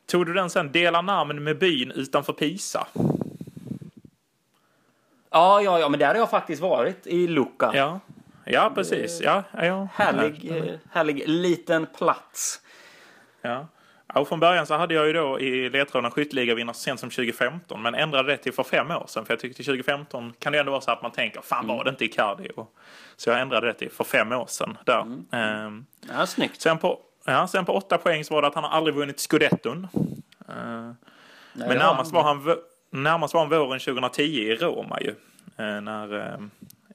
Tog 0.08 0.26
du 0.26 0.34
den 0.34 0.50
sen, 0.50 0.72
dela 0.72 1.02
namn 1.02 1.44
med 1.44 1.58
byn 1.58 1.92
utanför 1.92 2.34
Pisa? 2.34 2.88
Ja, 5.32 5.62
ja, 5.62 5.80
ja, 5.80 5.90
men 5.90 6.00
där 6.00 6.08
har 6.08 6.16
jag 6.16 6.30
faktiskt 6.30 6.62
varit 6.62 7.08
i 7.08 7.28
Lucca. 7.28 7.72
Ja, 7.74 8.00
Ja, 8.52 8.72
precis. 8.76 9.22
Ja, 9.22 9.44
ja. 9.54 9.88
Härlig, 9.94 10.52
härlig 10.92 11.24
liten 11.30 11.86
plats. 11.86 12.62
Ja. 13.42 13.68
Och 14.14 14.28
från 14.28 14.40
början 14.40 14.66
så 14.66 14.74
hade 14.74 14.94
jag 14.94 15.08
ju 15.08 15.14
då 15.14 15.40
i 15.40 15.70
ledtrådarna 15.70 16.12
skytteligavinnare 16.12 16.74
så 16.74 16.82
sent 16.82 17.00
som 17.00 17.10
2015 17.10 17.82
men 17.82 17.96
ändrade 17.96 18.32
det 18.32 18.38
till 18.38 18.54
för 18.54 18.64
fem 18.64 18.92
år 18.92 19.06
sedan 19.08 19.26
för 19.26 19.34
jag 19.34 19.40
tyckte 19.40 19.64
2015 19.64 20.34
kan 20.40 20.54
det 20.54 20.60
ändå 20.60 20.72
vara 20.72 20.82
så 20.82 20.92
att 20.92 21.02
man 21.02 21.12
tänker 21.12 21.42
fan 21.42 21.68
var 21.68 21.84
det 21.84 21.90
inte 21.90 22.06
Icardi? 22.06 22.50
Och, 22.56 22.76
så 23.18 23.30
jag 23.30 23.40
ändrade 23.40 23.68
det 23.68 23.74
till 23.74 23.92
för 23.92 24.04
fem 24.04 24.32
år 24.32 24.46
sedan 24.48 24.78
där. 24.86 25.02
Mm. 25.02 25.26
Ehm, 25.32 25.86
ja, 26.10 26.26
snyggt. 26.26 26.62
Sen 26.62 26.78
på, 26.78 27.00
ja, 27.26 27.48
sen 27.48 27.66
på 27.66 27.74
åtta 27.74 27.98
poäng 27.98 28.24
så 28.24 28.34
var 28.34 28.42
det 28.42 28.48
att 28.48 28.56
han 28.56 28.64
har 28.64 28.72
aldrig 28.72 28.96
vunnit 28.96 29.20
scudetton. 29.20 29.88
Ehm, 30.50 30.96
men 31.54 31.78
närmast 31.78 32.14
var, 32.14 32.24
han, 32.24 32.58
närmast 32.90 33.34
var 33.34 33.42
han 33.42 33.50
våren 33.50 33.80
2010 33.80 34.22
i 34.22 34.56
Roma 34.56 35.00
ju. 35.02 35.16
Ehm, 35.58 35.86
när, 35.86 36.38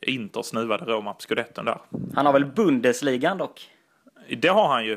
Inter 0.05 0.43
snuvade 0.43 0.85
Roma 0.85 1.15
på 1.15 1.21
skudetten 1.21 1.65
där. 1.65 1.79
Han 2.15 2.27
har 2.27 2.33
väl 2.33 2.45
Bundesligan 2.45 3.39
dock? 3.39 3.71
Det 4.29 4.49
har 4.49 4.69
han 4.69 4.85
ju. 4.85 4.93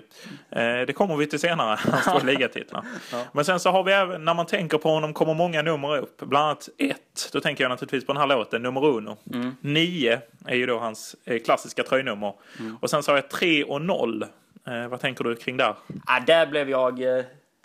Eh, 0.49 0.81
det 0.87 0.95
kommer 0.95 1.15
vi 1.15 1.27
till 1.27 1.39
senare, 1.39 1.79
hans 1.91 2.05
två 2.05 2.19
ligatitlar. 2.25 2.85
ja. 3.11 3.23
Men 3.31 3.45
sen 3.45 3.59
så 3.59 3.69
har 3.69 3.83
vi 3.83 3.91
även, 3.91 4.25
när 4.25 4.33
man 4.33 4.45
tänker 4.45 4.77
på 4.77 4.89
honom 4.89 5.13
kommer 5.13 5.33
många 5.33 5.61
nummer 5.61 5.97
upp. 5.97 6.17
Bland 6.21 6.45
annat 6.45 6.69
ett, 6.77 7.29
då 7.33 7.41
tänker 7.41 7.63
jag 7.63 7.69
naturligtvis 7.69 8.05
på 8.05 8.13
den 8.13 8.19
här 8.19 8.27
låten, 8.27 8.61
nummer 8.61 8.85
uno. 8.85 9.17
Mm. 9.33 9.55
Nio 9.61 10.21
är 10.45 10.55
ju 10.55 10.65
då 10.65 10.79
hans 10.79 11.15
eh, 11.25 11.39
klassiska 11.39 11.83
tröjnummer. 11.83 12.33
Mm. 12.59 12.77
Och 12.81 12.89
sen 12.89 13.03
så 13.03 13.11
har 13.11 13.17
jag 13.17 13.29
tre 13.29 13.63
och 13.63 13.81
noll. 13.81 14.25
Eh, 14.67 14.87
vad 14.87 14.99
tänker 14.99 15.23
du 15.23 15.35
kring 15.35 15.57
där? 15.57 15.75
Ja, 16.07 16.23
där 16.27 16.47
blev 16.47 16.69
jag 16.69 16.99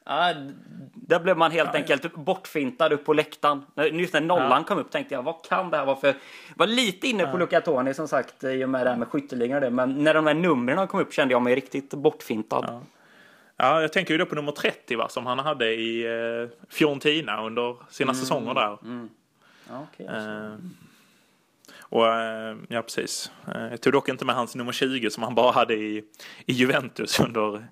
Ja, 0.04 0.34
där 0.94 1.20
blev 1.20 1.36
man 1.36 1.50
helt 1.50 1.70
ja, 1.72 1.78
enkelt 1.78 2.14
bortfintad 2.14 2.92
upp 2.92 3.04
på 3.04 3.12
läktaren. 3.12 3.64
Just 3.92 4.12
när 4.12 4.20
nollan 4.20 4.50
ja. 4.50 4.64
kom 4.64 4.78
upp 4.78 4.90
tänkte 4.90 5.14
jag, 5.14 5.22
vad 5.22 5.44
kan 5.44 5.70
det 5.70 5.76
här 5.76 5.84
vara 5.84 5.96
för... 5.96 6.08
Jag 6.08 6.16
var 6.56 6.66
lite 6.66 7.08
inne 7.08 7.24
på 7.26 7.32
ja. 7.32 7.38
Luca 7.38 7.60
Toni 7.60 7.94
som 7.94 8.08
sagt 8.08 8.44
i 8.44 8.64
och 8.64 8.68
med 8.68 8.86
det 8.86 8.90
här 8.90 8.96
med 8.96 9.08
skytteligan 9.08 9.54
och 9.54 9.60
det. 9.60 9.70
Men 9.70 10.04
när 10.04 10.14
de 10.14 10.26
här 10.26 10.34
numren 10.34 10.86
kom 10.86 11.00
upp 11.00 11.12
kände 11.12 11.34
jag 11.34 11.42
mig 11.42 11.54
riktigt 11.54 11.90
bortfintad. 11.90 12.64
Ja. 12.68 12.82
ja, 13.56 13.80
jag 13.80 13.92
tänker 13.92 14.14
ju 14.14 14.18
då 14.18 14.26
på 14.26 14.34
nummer 14.34 14.52
30 14.52 14.96
va, 14.96 15.08
som 15.08 15.26
han 15.26 15.38
hade 15.38 15.74
i 15.74 16.04
eh, 16.06 16.48
Fiorentina 16.68 17.46
under 17.46 17.76
sina 17.90 18.10
mm. 18.10 18.20
säsonger 18.20 18.54
där. 18.54 18.78
Mm. 18.82 19.08
Ja, 19.68 19.86
okay, 19.92 20.06
eh, 20.06 20.54
och, 21.92 22.06
eh, 22.06 22.56
ja, 22.68 22.82
precis. 22.82 23.30
Eh, 23.54 23.66
jag 23.70 23.80
tog 23.80 23.92
dock 23.92 24.08
inte 24.08 24.24
med 24.24 24.34
hans 24.34 24.54
nummer 24.54 24.72
20 24.72 25.10
som 25.10 25.22
han 25.22 25.34
bara 25.34 25.52
hade 25.52 25.74
i, 25.74 26.02
i 26.46 26.52
Juventus 26.52 27.20
under 27.20 27.66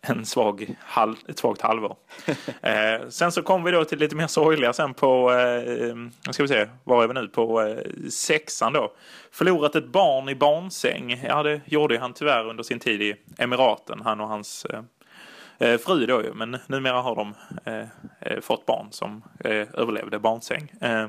en 0.00 0.26
svag 0.26 0.74
halv, 0.80 1.16
ett 1.28 1.38
svagt 1.38 1.60
halvår. 1.60 1.96
eh, 2.62 3.08
sen 3.08 3.32
så 3.32 3.42
kom 3.42 3.64
vi 3.64 3.70
då 3.70 3.84
till 3.84 3.98
lite 3.98 4.16
mer 4.16 4.26
sorgliga 4.26 4.72
sen 4.72 4.94
på, 4.94 5.32
eh, 5.32 6.32
ska 6.32 6.42
vi 6.42 6.48
se, 6.48 6.66
var 6.84 7.04
är 7.04 7.08
vi 7.08 7.14
nu? 7.14 7.28
På 7.28 7.62
eh, 7.62 8.08
sexan 8.10 8.72
då. 8.72 8.92
Förlorat 9.32 9.76
ett 9.76 9.88
barn 9.88 10.28
i 10.28 10.34
barnsäng. 10.34 11.24
Ja, 11.28 11.42
det 11.42 11.60
gjorde 11.64 11.98
han 11.98 12.12
tyvärr 12.12 12.48
under 12.48 12.62
sin 12.62 12.78
tid 12.78 13.02
i 13.02 13.14
Emiraten, 13.38 14.00
han 14.04 14.20
och 14.20 14.28
hans 14.28 14.64
eh, 14.64 14.82
eh, 15.58 15.78
fru 15.78 16.06
då 16.06 16.22
ju, 16.22 16.34
men 16.34 16.58
numera 16.66 17.02
har 17.02 17.16
de 17.16 17.34
eh, 17.64 17.88
eh, 18.20 18.40
fått 18.40 18.66
barn 18.66 18.86
som 18.90 19.22
eh, 19.44 19.52
överlevde 19.52 20.18
barnsäng. 20.18 20.72
Eh, 20.80 21.08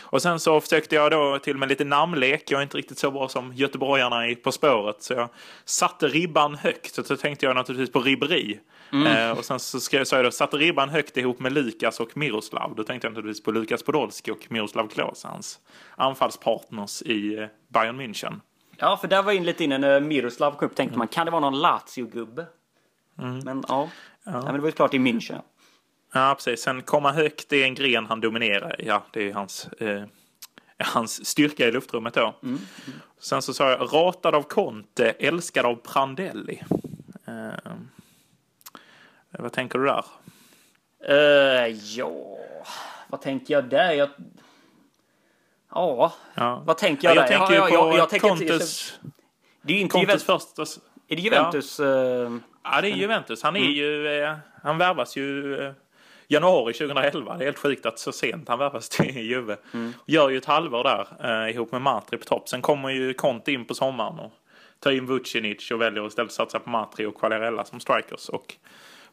och 0.00 0.22
sen 0.22 0.40
så 0.40 0.60
försökte 0.60 0.94
jag 0.94 1.10
då 1.10 1.38
till 1.38 1.56
med 1.56 1.68
lite 1.68 1.84
namnlek. 1.84 2.50
Jag 2.50 2.58
är 2.58 2.62
inte 2.62 2.76
riktigt 2.78 2.98
så 2.98 3.10
bra 3.10 3.28
som 3.28 3.52
göteborgarna 3.54 4.28
i 4.28 4.34
På 4.34 4.52
spåret, 4.52 5.02
så 5.02 5.12
jag 5.12 5.28
satte 5.64 6.08
ribban 6.08 6.54
högt. 6.54 6.98
Och 6.98 7.06
så 7.06 7.16
tänkte 7.16 7.46
jag 7.46 7.56
naturligtvis 7.56 7.92
på 7.92 8.00
ribberi. 8.00 8.60
Eh, 8.92 9.38
och 9.38 9.44
sen 9.44 9.60
så 9.60 9.80
skrev, 9.80 10.04
sa 10.04 10.16
jag 10.16 10.24
då, 10.24 10.30
satte 10.30 10.56
ribban 10.56 10.88
högt 10.88 11.16
ihop 11.16 11.40
med 11.40 11.52
Lukas 11.52 12.00
och 12.00 12.16
Miroslav. 12.16 12.74
Då 12.76 12.84
tänkte 12.84 13.06
jag 13.06 13.12
naturligtvis 13.12 13.44
på 13.44 13.50
Lukas 13.50 13.82
Podolski 13.82 14.30
och 14.30 14.46
Miroslav 14.48 14.88
Klose, 14.88 15.28
hans 15.28 15.60
anfallspartners 15.96 17.02
i 17.02 17.38
eh, 17.38 17.46
Bayern 17.68 18.00
München. 18.00 18.40
Ja, 18.76 18.96
för 18.96 19.08
där 19.08 19.22
var 19.22 19.32
in 19.32 19.44
lite 19.44 19.64
inne 19.64 19.78
när 19.78 20.00
Miroslav 20.00 20.52
kom 20.52 20.66
upp 20.66 20.74
tänkte 20.74 20.98
man 20.98 21.08
kan 21.08 21.26
det 21.26 21.32
vara 21.32 21.50
någon 21.50 21.60
Lazio-gubbe? 21.60 22.46
Men 23.44 23.64
ja, 23.68 23.88
Nej, 24.24 24.34
men 24.42 24.54
det 24.54 24.60
var 24.60 24.68
ju 24.68 24.72
klart 24.72 24.94
i 24.94 24.98
München. 24.98 25.40
Ja, 26.12 26.34
precis. 26.34 26.62
Sen 26.62 26.82
komma 26.82 27.12
högt, 27.12 27.52
är 27.52 27.64
en 27.64 27.74
gren 27.74 28.06
han 28.06 28.20
dominerar. 28.20 28.76
Ja, 28.78 29.02
det 29.10 29.28
är 29.30 29.32
hans, 29.34 29.66
eh, 29.66 30.02
hans 30.78 31.26
styrka 31.26 31.66
i 31.68 31.72
luftrummet 31.72 32.14
då. 32.14 32.34
Sen 33.20 33.42
så 33.42 33.54
sa 33.54 33.70
jag 33.70 33.94
ratad 33.94 34.34
av 34.34 34.42
Conte, 34.42 35.10
älskad 35.10 35.66
av 35.66 35.74
Prandelli. 35.76 36.62
Eh, 37.26 37.72
vad 39.30 39.52
tänker 39.52 39.78
du 39.78 39.84
där? 39.86 40.04
Uh, 41.10 41.68
ja, 41.96 42.10
vad 43.08 43.20
tänker 43.20 43.54
jag 43.54 43.64
där? 43.68 43.92
Jag... 43.92 44.08
Ja, 45.70 46.12
Ja. 46.34 46.62
vad 46.66 46.76
tänker 46.78 47.08
jag 47.08 47.16
jag 47.16 47.22
där? 47.24 47.38
tänker 47.38 47.54
ja, 47.54 47.68
ja, 47.70 47.96
jag 47.96 48.08
tänker 48.10 48.28
inte- 48.28 48.46
Contes, 48.48 48.98
Det 49.62 49.72
är 49.72 49.76
ju 49.76 49.82
inte 49.82 49.92
Contes 49.92 50.28
Juventus. 50.28 50.54
första... 50.54 50.80
Är 51.08 51.16
det 51.16 51.22
Juventus? 51.22 51.80
eh, 51.80 52.30
Ja, 52.64 52.80
det 52.80 52.88
är 52.88 52.96
Juventus. 52.96 53.42
Han 53.42 53.56
är 53.56 53.70
ju... 53.70 54.08
Eh, 54.08 54.36
han 54.62 54.78
värvas 54.78 55.16
ju 55.16 55.56
eh, 55.60 55.72
januari 56.28 56.72
2011. 56.72 57.36
Det 57.36 57.44
är 57.44 57.46
helt 57.46 57.58
sjukt 57.58 57.86
att 57.86 57.98
så 57.98 58.12
sent 58.12 58.48
han 58.48 58.58
värvas 58.58 58.88
till 58.88 59.16
Juve. 59.16 59.56
Gör 60.06 60.28
ju 60.28 60.36
ett 60.36 60.44
halvår 60.44 60.84
där 60.84 61.06
eh, 61.44 61.54
ihop 61.54 61.72
med 61.72 61.82
Matri 61.82 62.18
på 62.18 62.24
topp. 62.24 62.48
Sen 62.48 62.62
kommer 62.62 62.88
ju 62.88 63.14
Conte 63.14 63.52
in 63.52 63.64
på 63.64 63.74
sommaren 63.74 64.18
och 64.18 64.32
tar 64.80 64.90
in 64.90 65.06
Vucinic 65.06 65.70
och 65.70 65.80
väljer 65.80 66.06
istället 66.06 66.32
satsa 66.32 66.58
på 66.58 66.70
Matri 66.70 67.06
och 67.06 67.20
Quagliarella 67.20 67.64
som 67.64 67.80
strikers. 67.80 68.28
Och 68.28 68.54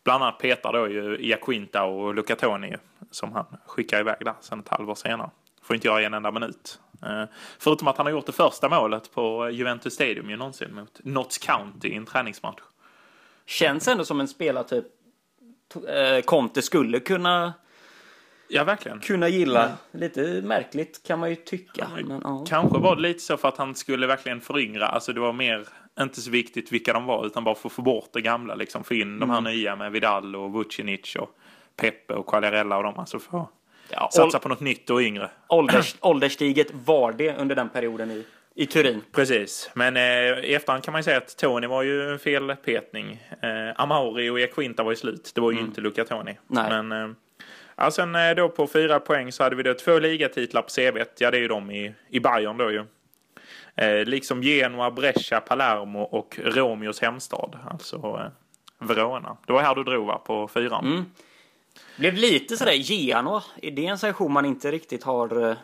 bland 0.04 0.24
annat 0.24 0.40
petar 0.40 0.74
då 0.74 0.88
ju 0.88 1.18
Iaquinta 1.20 1.84
och 1.84 2.16
Lucatoni 2.16 2.76
som 3.12 3.34
han 3.34 3.46
skickar 3.66 4.00
iväg 4.00 4.18
där 4.20 4.34
sen 4.42 4.60
ett 4.60 4.70
halvår 4.70 4.96
senare. 4.96 5.30
Får 5.62 5.76
inte 5.76 5.88
göra 5.88 6.02
en 6.02 6.14
enda 6.14 6.32
minut. 6.32 6.80
Eh, 7.06 7.24
förutom 7.60 7.88
att 7.88 7.98
han 7.98 8.06
har 8.06 8.12
gjort 8.12 8.26
det 8.26 8.32
första 8.32 8.70
målet 8.70 9.14
på 9.14 9.50
Juventus 9.50 9.94
Stadium 9.94 10.30
ju 10.30 10.38
någonsin 10.38 10.76
mot 10.76 11.00
Notts 11.04 11.38
County 11.38 11.88
i 11.88 11.96
en 11.96 12.06
träningsmatch. 12.06 12.62
Känns 13.50 13.88
ändå 13.88 14.06
som 14.06 14.20
en 14.20 14.28
spelartyp 14.28 14.86
uh, 15.76 16.22
Conte 16.26 16.62
skulle 16.62 17.00
kunna, 17.00 17.54
Ja, 18.48 18.64
verkligen. 18.64 19.00
kunna 19.00 19.28
gilla. 19.30 19.72
Lite 19.92 20.42
märkligt 20.44 21.04
kan 21.08 21.20
man 21.20 21.30
ju 21.30 21.36
tycka. 21.36 21.88
Men, 21.96 22.22
ja. 22.24 22.46
Kanske 22.50 22.78
var 22.80 22.96
det 22.96 23.02
lite 23.02 23.20
så 23.20 23.38
för 23.38 23.48
att 23.48 23.58
han 23.58 23.76
skulle 23.76 24.08
verkligen 24.08 24.42
föryngra. 24.42 24.88
Alltså 24.88 25.14
det 25.14 25.20
var 25.20 25.34
mer, 25.34 25.68
inte 26.00 26.22
så 26.22 26.32
viktigt 26.32 26.72
vilka 26.72 26.94
de 26.94 27.06
var, 27.06 27.26
utan 27.26 27.44
bara 27.44 27.56
för 27.56 27.70
att 27.70 27.74
få 27.74 27.82
bort 27.82 28.10
det 28.14 28.22
gamla. 28.22 28.56
Liksom 28.56 28.84
få 28.84 28.94
in 28.94 29.20
de 29.20 29.30
här 29.30 29.42
nya 29.42 29.76
med 29.76 29.92
Vidal 29.92 30.36
och 30.36 30.52
Vucinic 30.54 31.16
och 31.16 31.30
Pepe 31.76 32.14
och 32.14 32.28
Quagliarella 32.28 32.78
och 32.78 32.84
dem. 32.84 33.00
Alltså 33.00 33.20
Ja, 33.92 34.10
satsa 34.14 34.40
på 34.40 34.50
något 34.50 34.60
nytt 34.60 34.90
och 34.90 35.02
yngre. 35.02 35.30
ålders, 35.48 35.96
ålderstiget 36.02 36.68
var 36.86 37.12
det 37.12 37.36
under 37.38 37.56
den 37.56 37.70
perioden 37.70 38.12
i, 38.12 38.26
i 38.60 38.66
Turin. 38.66 39.02
Precis, 39.12 39.70
men 39.74 39.98
eh, 39.98 40.04
i 40.46 40.54
efterhand 40.54 40.84
kan 40.84 40.92
man 40.92 41.00
ju 41.00 41.04
säga 41.04 41.18
att 41.18 41.38
Tony 41.38 41.68
var 41.68 41.84
ju 41.84 42.12
en 42.12 42.20
felpetning. 42.20 43.24
Eh, 43.42 43.82
Amauri 43.82 44.30
och 44.30 44.40
Equinta 44.40 44.84
var 44.84 44.92
ju 44.92 44.96
slut. 44.96 45.32
Det 45.36 45.42
var 45.42 45.52
ju 45.52 45.60
inte 45.60 45.82
Luca 45.82 46.06
Toni. 46.06 46.38
Nej. 46.48 46.70
Men 46.70 46.92
eh, 46.92 47.16
ja, 47.76 47.92
sen 47.92 48.16
eh, 48.16 48.36
då 48.36 48.50
på 48.50 48.68
fyra 48.68 49.00
poäng 49.00 49.32
så 49.32 49.44
hade 49.44 49.56
vi 49.56 49.64
då 49.64 49.74
två 49.74 50.00
ligatitlar 50.00 50.62
på 50.62 50.70
CV. 50.70 51.04
Ja, 51.18 51.32
det 51.32 51.38
är 51.38 51.42
ju 51.42 51.48
de 51.48 51.72
i, 51.72 51.94
i 52.10 52.20
Bayern 52.20 52.58
då 52.58 52.72
ju. 52.72 52.86
Eh, 53.76 54.06
liksom 54.06 54.44
Genoa, 54.44 54.92
Brescia, 54.92 55.42
Palermo 55.42 56.02
och 56.02 56.40
Romeos 56.44 57.02
hemstad. 57.02 57.60
Alltså 57.70 57.96
eh, 57.96 58.88
Verona. 58.88 59.38
Det 59.48 59.54
var 59.54 59.62
här 59.62 59.76
du 59.76 59.84
drog 59.84 60.08
va, 60.08 60.18
på 60.18 60.48
fyran. 60.48 61.12
Blev 61.96 62.14
lite 62.14 62.58
sådär 62.58 62.74
Genoa. 62.74 63.44
Är 63.62 63.72
det 63.72 63.86
en 63.86 63.98
session 63.98 64.32
man 64.32 64.46
inte 64.46 64.72
riktigt 64.72 65.04
har 65.04 65.38
uh, 65.38 65.56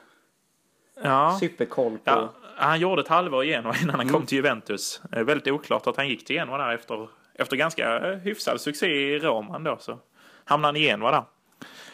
Ja. 1.03 1.37
superkoll 1.39 1.91
på? 1.97 1.99
Ja, 2.11 2.31
han 2.55 2.79
gjorde 2.79 3.01
ett 3.01 3.07
halvår 3.07 3.43
i 3.43 3.47
Genoa 3.47 3.75
innan 3.81 3.95
han 3.95 4.09
kom 4.09 4.25
till 4.25 4.35
Juventus. 4.35 5.01
Eh, 5.11 5.23
väldigt 5.23 5.53
oklart 5.53 5.87
att 5.87 5.97
han 5.97 6.07
gick 6.09 6.25
till 6.25 6.35
Genoa 6.35 6.57
där 6.57 6.73
efter, 6.73 7.07
efter 7.33 7.55
ganska 7.55 8.11
eh, 8.11 8.17
hyfsad 8.17 8.61
succé 8.61 8.87
i 8.87 9.19
Roman 9.19 9.63
då. 9.63 9.77
Så 9.79 9.99
hamnade 10.45 10.67
han 10.67 10.75
i 10.75 10.85
Genoa 10.85 11.11
där. 11.11 11.23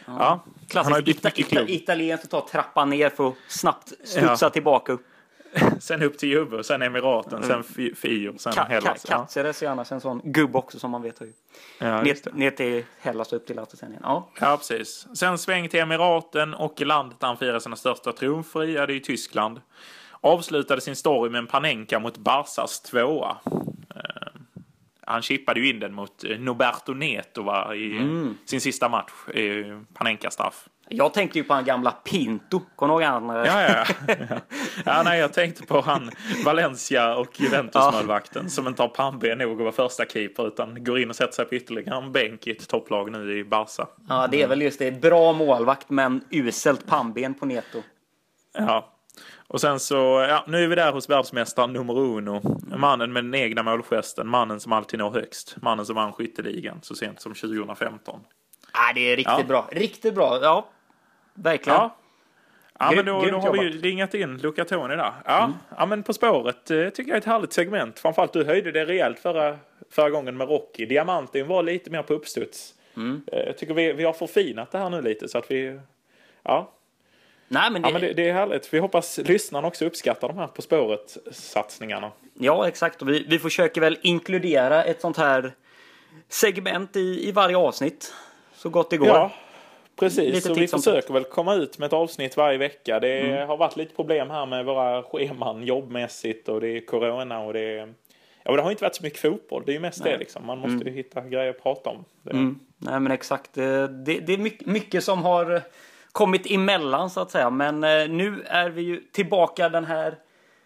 Ja, 0.05 0.39
ju 0.45 0.65
Klassiskt 0.67 1.69
italienskt 1.69 2.25
att 2.25 2.31
ta 2.31 2.47
trappan 2.51 2.89
ner 2.89 3.09
för 3.09 3.27
att 3.27 3.35
snabbt 3.47 3.87
studsa 4.03 4.45
Ja. 4.45 4.49
tillbaka 4.49 4.91
upp. 4.91 5.05
Sen 5.79 6.03
upp 6.03 6.17
till 6.17 6.37
och 6.37 6.65
sen 6.65 6.81
Emiraten, 6.81 7.43
sen 7.43 7.63
Fi- 7.63 7.95
Fio, 7.95 8.33
sen 8.37 8.53
Ka, 8.53 8.61
ka, 8.63 8.67
Hellas. 8.69 9.05
Ja, 9.09 9.17
Katseres 9.17 9.63
är 9.63 9.67
annars 9.69 9.91
en 9.91 10.01
sån 10.01 10.21
gubb 10.23 10.55
också 10.55 10.79
som 10.79 10.91
man 10.91 11.01
vet 11.01 11.21
ju. 11.21 11.33
ja. 11.79 12.01
Ner, 12.01 12.17
ner 12.33 12.51
till 12.51 12.83
Hellas 12.99 13.31
och 13.33 13.37
upp 13.37 13.47
till 13.47 13.55
Lattenien. 13.55 13.99
Ja. 14.03 14.29
ja, 14.39 14.57
precis. 14.57 15.07
Sen 15.17 15.37
sväng 15.37 15.69
till 15.69 15.79
Emiraten 15.79 16.53
och 16.53 16.81
landet 16.81 17.19
där 17.19 17.27
han 17.27 17.37
firar 17.37 17.59
sina 17.59 17.75
största 17.75 18.11
triumfer 18.13 18.63
i, 18.63 18.73
ja, 18.73 18.85
det 18.85 18.93
är 18.93 18.95
ju 18.95 18.99
Tyskland. 18.99 19.61
Avslutade 20.21 20.81
sin 20.81 20.95
story 20.95 21.29
med 21.29 21.39
en 21.39 21.47
Panenka 21.47 21.99
mot 21.99 22.17
Barsas 22.17 22.81
tvåa. 22.81 23.37
Eh, 23.95 24.01
Han 25.05 25.21
chippade 25.21 25.59
ju 25.59 25.69
in 25.69 25.79
den 25.79 25.93
mot 25.93 26.23
eh, 26.23 26.39
Noberto 26.39 26.93
Neto 26.93 27.43
va, 27.43 27.75
i 27.75 27.97
Mm. 27.97 28.37
sin 28.45 28.61
sista 28.61 28.89
match. 28.89 29.11
i 29.33 29.63
Panenka-straff. 29.93 30.67
Jag 30.93 31.13
tänkte 31.13 31.37
ju 31.37 31.43
på 31.43 31.53
han 31.53 31.65
gamla 31.65 31.91
Pinto. 31.91 32.61
Kommer 32.75 32.93
du 32.93 33.03
ihåg 33.03 33.11
han? 33.11 33.27
Ja, 33.29 33.45
ja, 33.45 33.85
ja. 34.07 34.37
ja 34.85 35.03
nej, 35.03 35.19
jag 35.19 35.33
tänkte 35.33 35.65
på 35.65 35.81
han 35.81 36.11
Valencia 36.45 37.15
och 37.15 37.39
Juventus-målvakten 37.39 38.49
som 38.49 38.67
inte 38.67 38.81
har 38.81 38.89
pannben 38.89 39.37
nog 39.37 39.51
att 39.51 39.57
vara 39.57 39.71
första 39.71 40.05
keeper 40.05 40.47
utan 40.47 40.83
går 40.83 40.99
in 40.99 41.09
och 41.09 41.15
sätter 41.15 41.33
sig 41.33 41.45
på 41.45 41.55
ytterligare 41.55 41.97
en 41.97 42.11
bänk 42.11 42.47
i 42.47 42.51
ett 42.51 42.67
topplag 42.69 43.11
nu 43.11 43.37
i 43.39 43.43
Barca. 43.43 43.87
Ja, 44.09 44.27
det 44.31 44.41
är 44.41 44.47
väl 44.47 44.61
just 44.61 44.79
det. 44.79 44.91
Bra 44.91 45.33
målvakt 45.33 45.89
men 45.89 46.23
uselt 46.29 46.87
pannben 46.87 47.33
på 47.33 47.45
Neto. 47.45 47.83
Ja. 48.53 48.87
Och 49.47 49.61
sen 49.61 49.79
så, 49.79 50.25
ja, 50.29 50.43
nu 50.47 50.63
är 50.63 50.67
vi 50.67 50.75
där 50.75 50.91
hos 50.91 51.09
världsmästaren 51.09 51.73
nummer 51.73 51.97
uno. 51.99 52.41
Mannen 52.77 53.13
med 53.13 53.23
den 53.23 53.35
egna 53.35 53.63
målgesten, 53.63 54.27
mannen 54.27 54.59
som 54.59 54.71
alltid 54.71 54.99
når 54.99 55.11
högst. 55.11 55.55
Mannen 55.61 55.85
som 55.85 55.95
vann 55.95 56.13
skytteligan 56.13 56.79
så 56.81 56.95
sent 56.95 57.21
som 57.21 57.33
2015. 57.33 58.19
Ja, 58.73 58.79
det 58.95 59.01
är 59.01 59.15
riktigt 59.17 59.35
Ja. 59.37 59.43
bra. 59.43 59.69
Riktigt 59.71 60.15
bra. 60.15 60.39
Ja, 60.41 60.69
verkligen. 61.33 61.79
Ja. 61.79 61.97
Ja, 62.79 62.91
men 62.95 63.05
då, 63.05 63.25
då 63.25 63.37
har 63.37 63.53
vi 63.53 63.59
ju. 63.59 63.67
Mm. 63.67 63.81
ringat 63.81 64.13
in 64.13 64.37
Luca 64.37 64.65
Toni 64.65 64.95
där. 64.95 65.13
Ja, 65.25 65.51
ja, 65.77 65.85
men 65.85 66.03
På 66.03 66.13
spåret 66.13 66.71
eh, 66.71 66.89
tycker 66.89 67.09
jag 67.09 67.15
är 67.15 67.17
ett 67.17 67.25
härligt 67.25 67.53
segment. 67.53 67.99
Framförallt 67.99 68.33
du 68.33 68.43
höjde 68.45 68.71
det 68.71 68.85
rejält 68.85 69.19
förra, 69.19 69.57
förra 69.89 70.09
gången 70.09 70.37
med 70.37 70.47
Rocky. 70.49 70.85
Diamanten 70.85 71.47
var 71.47 71.63
lite 71.63 71.89
mer 71.89 72.01
på 72.01 72.13
uppstuds. 72.13 72.73
Mm. 72.95 73.21
Eh, 73.31 73.39
Jag 73.39 73.57
tycker 73.57 73.73
vi, 73.73 73.93
vi 73.93 74.03
har 74.03 74.13
förfinat 74.13 74.71
det 74.71 74.77
här 74.77 74.89
nu 74.89 75.01
lite 75.01 75.27
så 75.27 75.37
att 75.37 75.51
vi... 75.51 75.79
Ja, 76.43 76.71
Nej, 77.47 77.71
men 77.71 77.81
det, 77.81 77.87
ja 77.87 77.93
men 77.93 78.01
det, 78.01 78.13
det 78.13 78.29
är 78.29 78.33
härligt. 78.33 78.73
Vi 78.73 78.79
hoppas 78.79 79.17
lyssnarna 79.17 79.67
också 79.67 79.85
uppskattar 79.85 80.27
de 80.27 80.37
här 80.37 80.47
På 80.47 80.61
spåret-satsningarna. 80.61 82.11
Ja, 82.33 82.67
exakt. 82.67 83.01
Och 83.01 83.09
vi, 83.09 83.25
vi 83.29 83.39
försöker 83.39 83.81
väl 83.81 83.97
inkludera 84.01 84.83
ett 84.83 85.01
sånt 85.01 85.17
här 85.17 85.53
segment 86.29 86.95
i, 86.95 87.27
i 87.27 87.31
varje 87.31 87.57
avsnitt. 87.57 88.13
Så 88.55 88.69
gott 88.69 88.89
det 88.89 88.97
går. 88.97 89.07
Ja, 89.07 89.31
precis. 90.05 90.33
Lite 90.33 90.47
Så 90.47 90.53
vi 90.53 90.67
försöker 90.67 91.13
väl 91.13 91.23
komma 91.23 91.55
ut 91.55 91.77
med 91.77 91.87
ett 91.87 91.93
avsnitt 91.93 92.37
varje 92.37 92.57
vecka. 92.57 92.99
Det 92.99 93.45
har 93.47 93.57
varit 93.57 93.75
lite 93.75 93.95
problem 93.95 94.29
här 94.29 94.45
med 94.45 94.65
våra 94.65 95.03
scheman 95.03 95.63
jobbmässigt 95.63 96.49
och 96.49 96.61
det 96.61 96.67
är 96.67 96.85
corona 96.85 97.39
och 97.39 97.53
det 97.53 97.77
är... 97.79 97.93
Ja, 98.43 98.55
det 98.55 98.61
har 98.61 98.71
inte 98.71 98.83
varit 98.83 98.95
så 98.95 99.03
mycket 99.03 99.19
fotboll. 99.19 99.63
Det 99.65 99.71
är 99.71 99.73
ju 99.73 99.79
mest 99.79 100.03
det 100.03 100.17
liksom. 100.17 100.45
Man 100.45 100.59
måste 100.59 100.89
ju 100.89 100.95
hitta 100.95 101.21
grejer 101.21 101.49
att 101.49 101.63
prata 101.63 101.89
om. 101.89 102.05
Mm. 102.31 102.59
Nej, 102.77 102.99
men 102.99 103.11
exakt. 103.11 103.53
Det, 103.53 103.87
det, 103.87 104.19
det 104.19 104.33
är 104.33 104.67
mycket, 104.69 105.03
som 105.03 105.23
har 105.23 105.55
eh, 105.55 105.61
kommit 106.11 106.51
emellan 106.51 107.09
så 107.09 107.19
att 107.19 107.31
säga. 107.31 107.49
Men 107.49 107.83
eh, 107.83 108.09
nu 108.09 108.43
är 108.45 108.69
vi 108.69 108.81
ju 108.81 109.01
tillbaka 109.11 109.69
den 109.69 109.85
här 109.85 110.15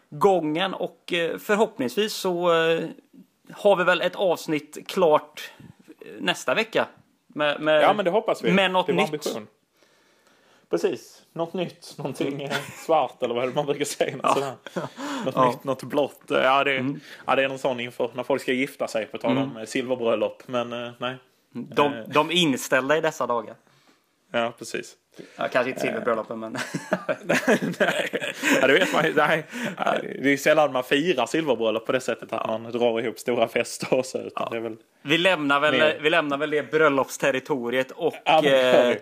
gången 0.10 0.74
och 0.74 1.14
eh, 1.14 1.38
förhoppningsvis 1.38 2.14
så 2.14 2.54
eh, 2.54 2.84
har 3.52 3.76
vi 3.76 3.84
väl 3.84 4.02
ett 4.02 4.16
avsnitt 4.16 4.78
klart 4.88 5.52
eh, 5.88 6.08
nästa 6.20 6.54
vecka. 6.54 6.88
Med, 7.36 7.62
med, 7.62 7.82
Ja, 7.84 7.94
men 7.94 8.06
det 8.06 8.12
hoppas 8.12 8.44
vi. 8.44 8.52
Med 8.52 8.72
något 8.72 8.88
det 8.88 8.92
är 8.92 8.96
nytt. 8.96 9.06
ambition. 9.06 9.48
Precis. 10.70 11.22
Något 11.34 11.54
nytt. 11.54 11.94
Någonting 11.98 12.42
eh, 12.42 12.52
svart 12.86 13.24
eller 13.24 13.36
vad 13.36 13.56
man 13.56 13.66
brukar 13.66 13.86
säga. 13.86 14.18
Något, 14.18 14.34
sådär. 14.34 14.54
något 15.26 15.36
Ja. 15.36 15.42
Mm. 15.42 15.50
nytt, 15.50 15.64
något 15.64 15.84
blått. 15.84 16.22
Ja 16.28 16.64
det, 16.64 16.86
ja, 17.26 17.36
det 17.36 17.44
är 17.44 17.48
någon 17.50 17.60
sån 17.60 17.80
inför 17.80 18.10
när 18.14 18.24
folk 18.24 18.42
ska 18.42 18.52
gifta 18.54 18.88
sig 18.88 19.06
på 19.06 19.18
tal 19.18 19.38
om 19.38 19.58
eh, 19.58 19.66
silverbröllop. 19.66 20.44
Men 20.46 20.74
eh, 20.74 20.92
nej. 20.98 21.16
De, 21.52 21.94
de 22.08 22.30
är 22.30 22.34
inställda 22.34 22.98
i 22.98 23.02
dessa 23.02 23.28
dagar. 23.28 23.56
Ja, 24.36 24.54
precis. 24.58 24.96
Ja, 25.36 25.48
kanske 25.48 25.70
inte 25.70 25.82
silverbröllopen, 25.82 26.40
men... 26.40 26.58
nej, 27.80 28.10
ja, 28.62 28.68
det 28.68 28.74
vet 28.74 28.94
man. 28.94 29.06
Nej, 29.16 29.46
det 30.22 30.34
är 30.34 30.38
sällan 30.38 30.72
man 30.72 30.84
firar 30.84 31.26
silverbröllop 31.26 31.86
på 31.86 31.92
det 31.92 32.00
sättet 32.00 32.34
att 32.34 32.48
man 32.48 32.72
drar 32.72 33.00
ihop 33.00 33.20
stora 33.20 33.48
fester 33.48 33.94
och 33.94 34.06
så. 34.06 34.18
Utan 34.18 34.52
det 34.52 34.58
är 34.58 34.62
väl... 34.62 34.78
vi, 35.02 35.18
lämnar 35.18 35.60
väl, 35.60 35.72
Mer. 35.72 36.00
vi 36.02 36.10
lämnar 36.10 36.38
väl 36.38 36.50
det 36.50 36.72
bröllopsterritoriet 36.72 37.92
och... 37.92 38.14
Ja, 38.26 38.46
eh, 38.46 38.98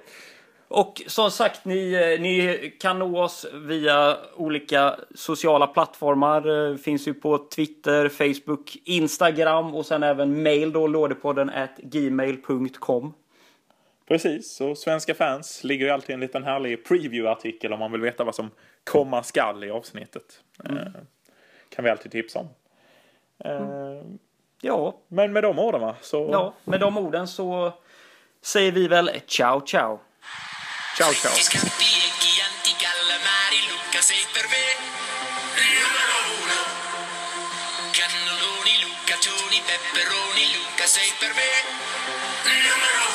och 0.68 1.02
som 1.08 1.32
sagt, 1.32 1.66
ni, 1.66 1.94
eh, 1.94 2.22
ni 2.22 2.58
kan 2.80 3.00
nå 3.00 3.24
oss 3.24 3.46
via 3.54 4.18
olika 4.36 4.96
sociala 5.16 5.68
plattformar. 5.68 6.72
Eh, 6.72 6.78
Finns 6.78 7.08
ju 7.08 7.14
på 7.14 7.38
Twitter, 7.38 8.10
Facebook, 8.10 8.78
Instagram 8.86 9.76
och 9.76 9.86
sen 9.86 10.04
även 10.04 10.44
mail 10.44 10.72
då, 10.72 10.88
lådepodden 10.88 11.50
at 11.50 11.78
gmail.com. 11.78 13.14
Precis, 14.14 14.62
och 14.62 14.78
svenska 14.78 15.16
fans 15.16 15.64
ligger 15.64 15.86
ju 15.86 15.92
alltid 15.92 16.14
en 16.14 16.20
liten 16.20 16.44
härlig 16.44 16.86
preview-artikel 16.86 17.74
om 17.74 17.80
man 17.80 17.92
vill 17.92 18.02
veta 18.02 18.24
vad 18.24 18.36
som 18.36 18.52
komma 18.84 19.24
skall 19.24 19.64
i 19.64 19.72
avsnittet. 19.72 20.42
Eh, 20.70 20.76
kan 21.70 21.86
vi 21.86 21.90
alltid 21.90 22.12
tipsa 22.12 22.40
om. 22.40 22.50
Eh, 23.46 24.04
Ja, 24.62 24.98
men 25.08 25.34
med 25.34 25.44
de 25.44 25.60
orden 25.60 25.82
va, 25.82 25.96
så 26.02 26.30
ja, 26.32 26.54
med 26.64 26.80
de 26.80 26.98
orden 26.98 27.28
så 27.28 27.74
säger 28.42 28.72
vi 28.72 28.88
väl 28.88 29.10
ciao 29.28 29.62
ciao. 29.66 30.00
ciao 30.98 31.14
ciao. 31.14 31.32
Scatti 31.32 31.94
Chianti, 32.22 32.72
Calamari, 32.84 33.62
Luca 33.70 34.02
sei 34.10 34.24
per 34.36 34.46
me 34.54 34.66
Numero 35.58 36.18
uno 36.40 36.60
Cannelloni, 37.98 38.74
Lucaccioni, 38.84 39.60
Pepperoni, 39.70 40.46
Luca 40.56 40.86
sei 40.96 41.10
per 41.20 41.32
me 41.40 41.50
Numero 42.66 43.13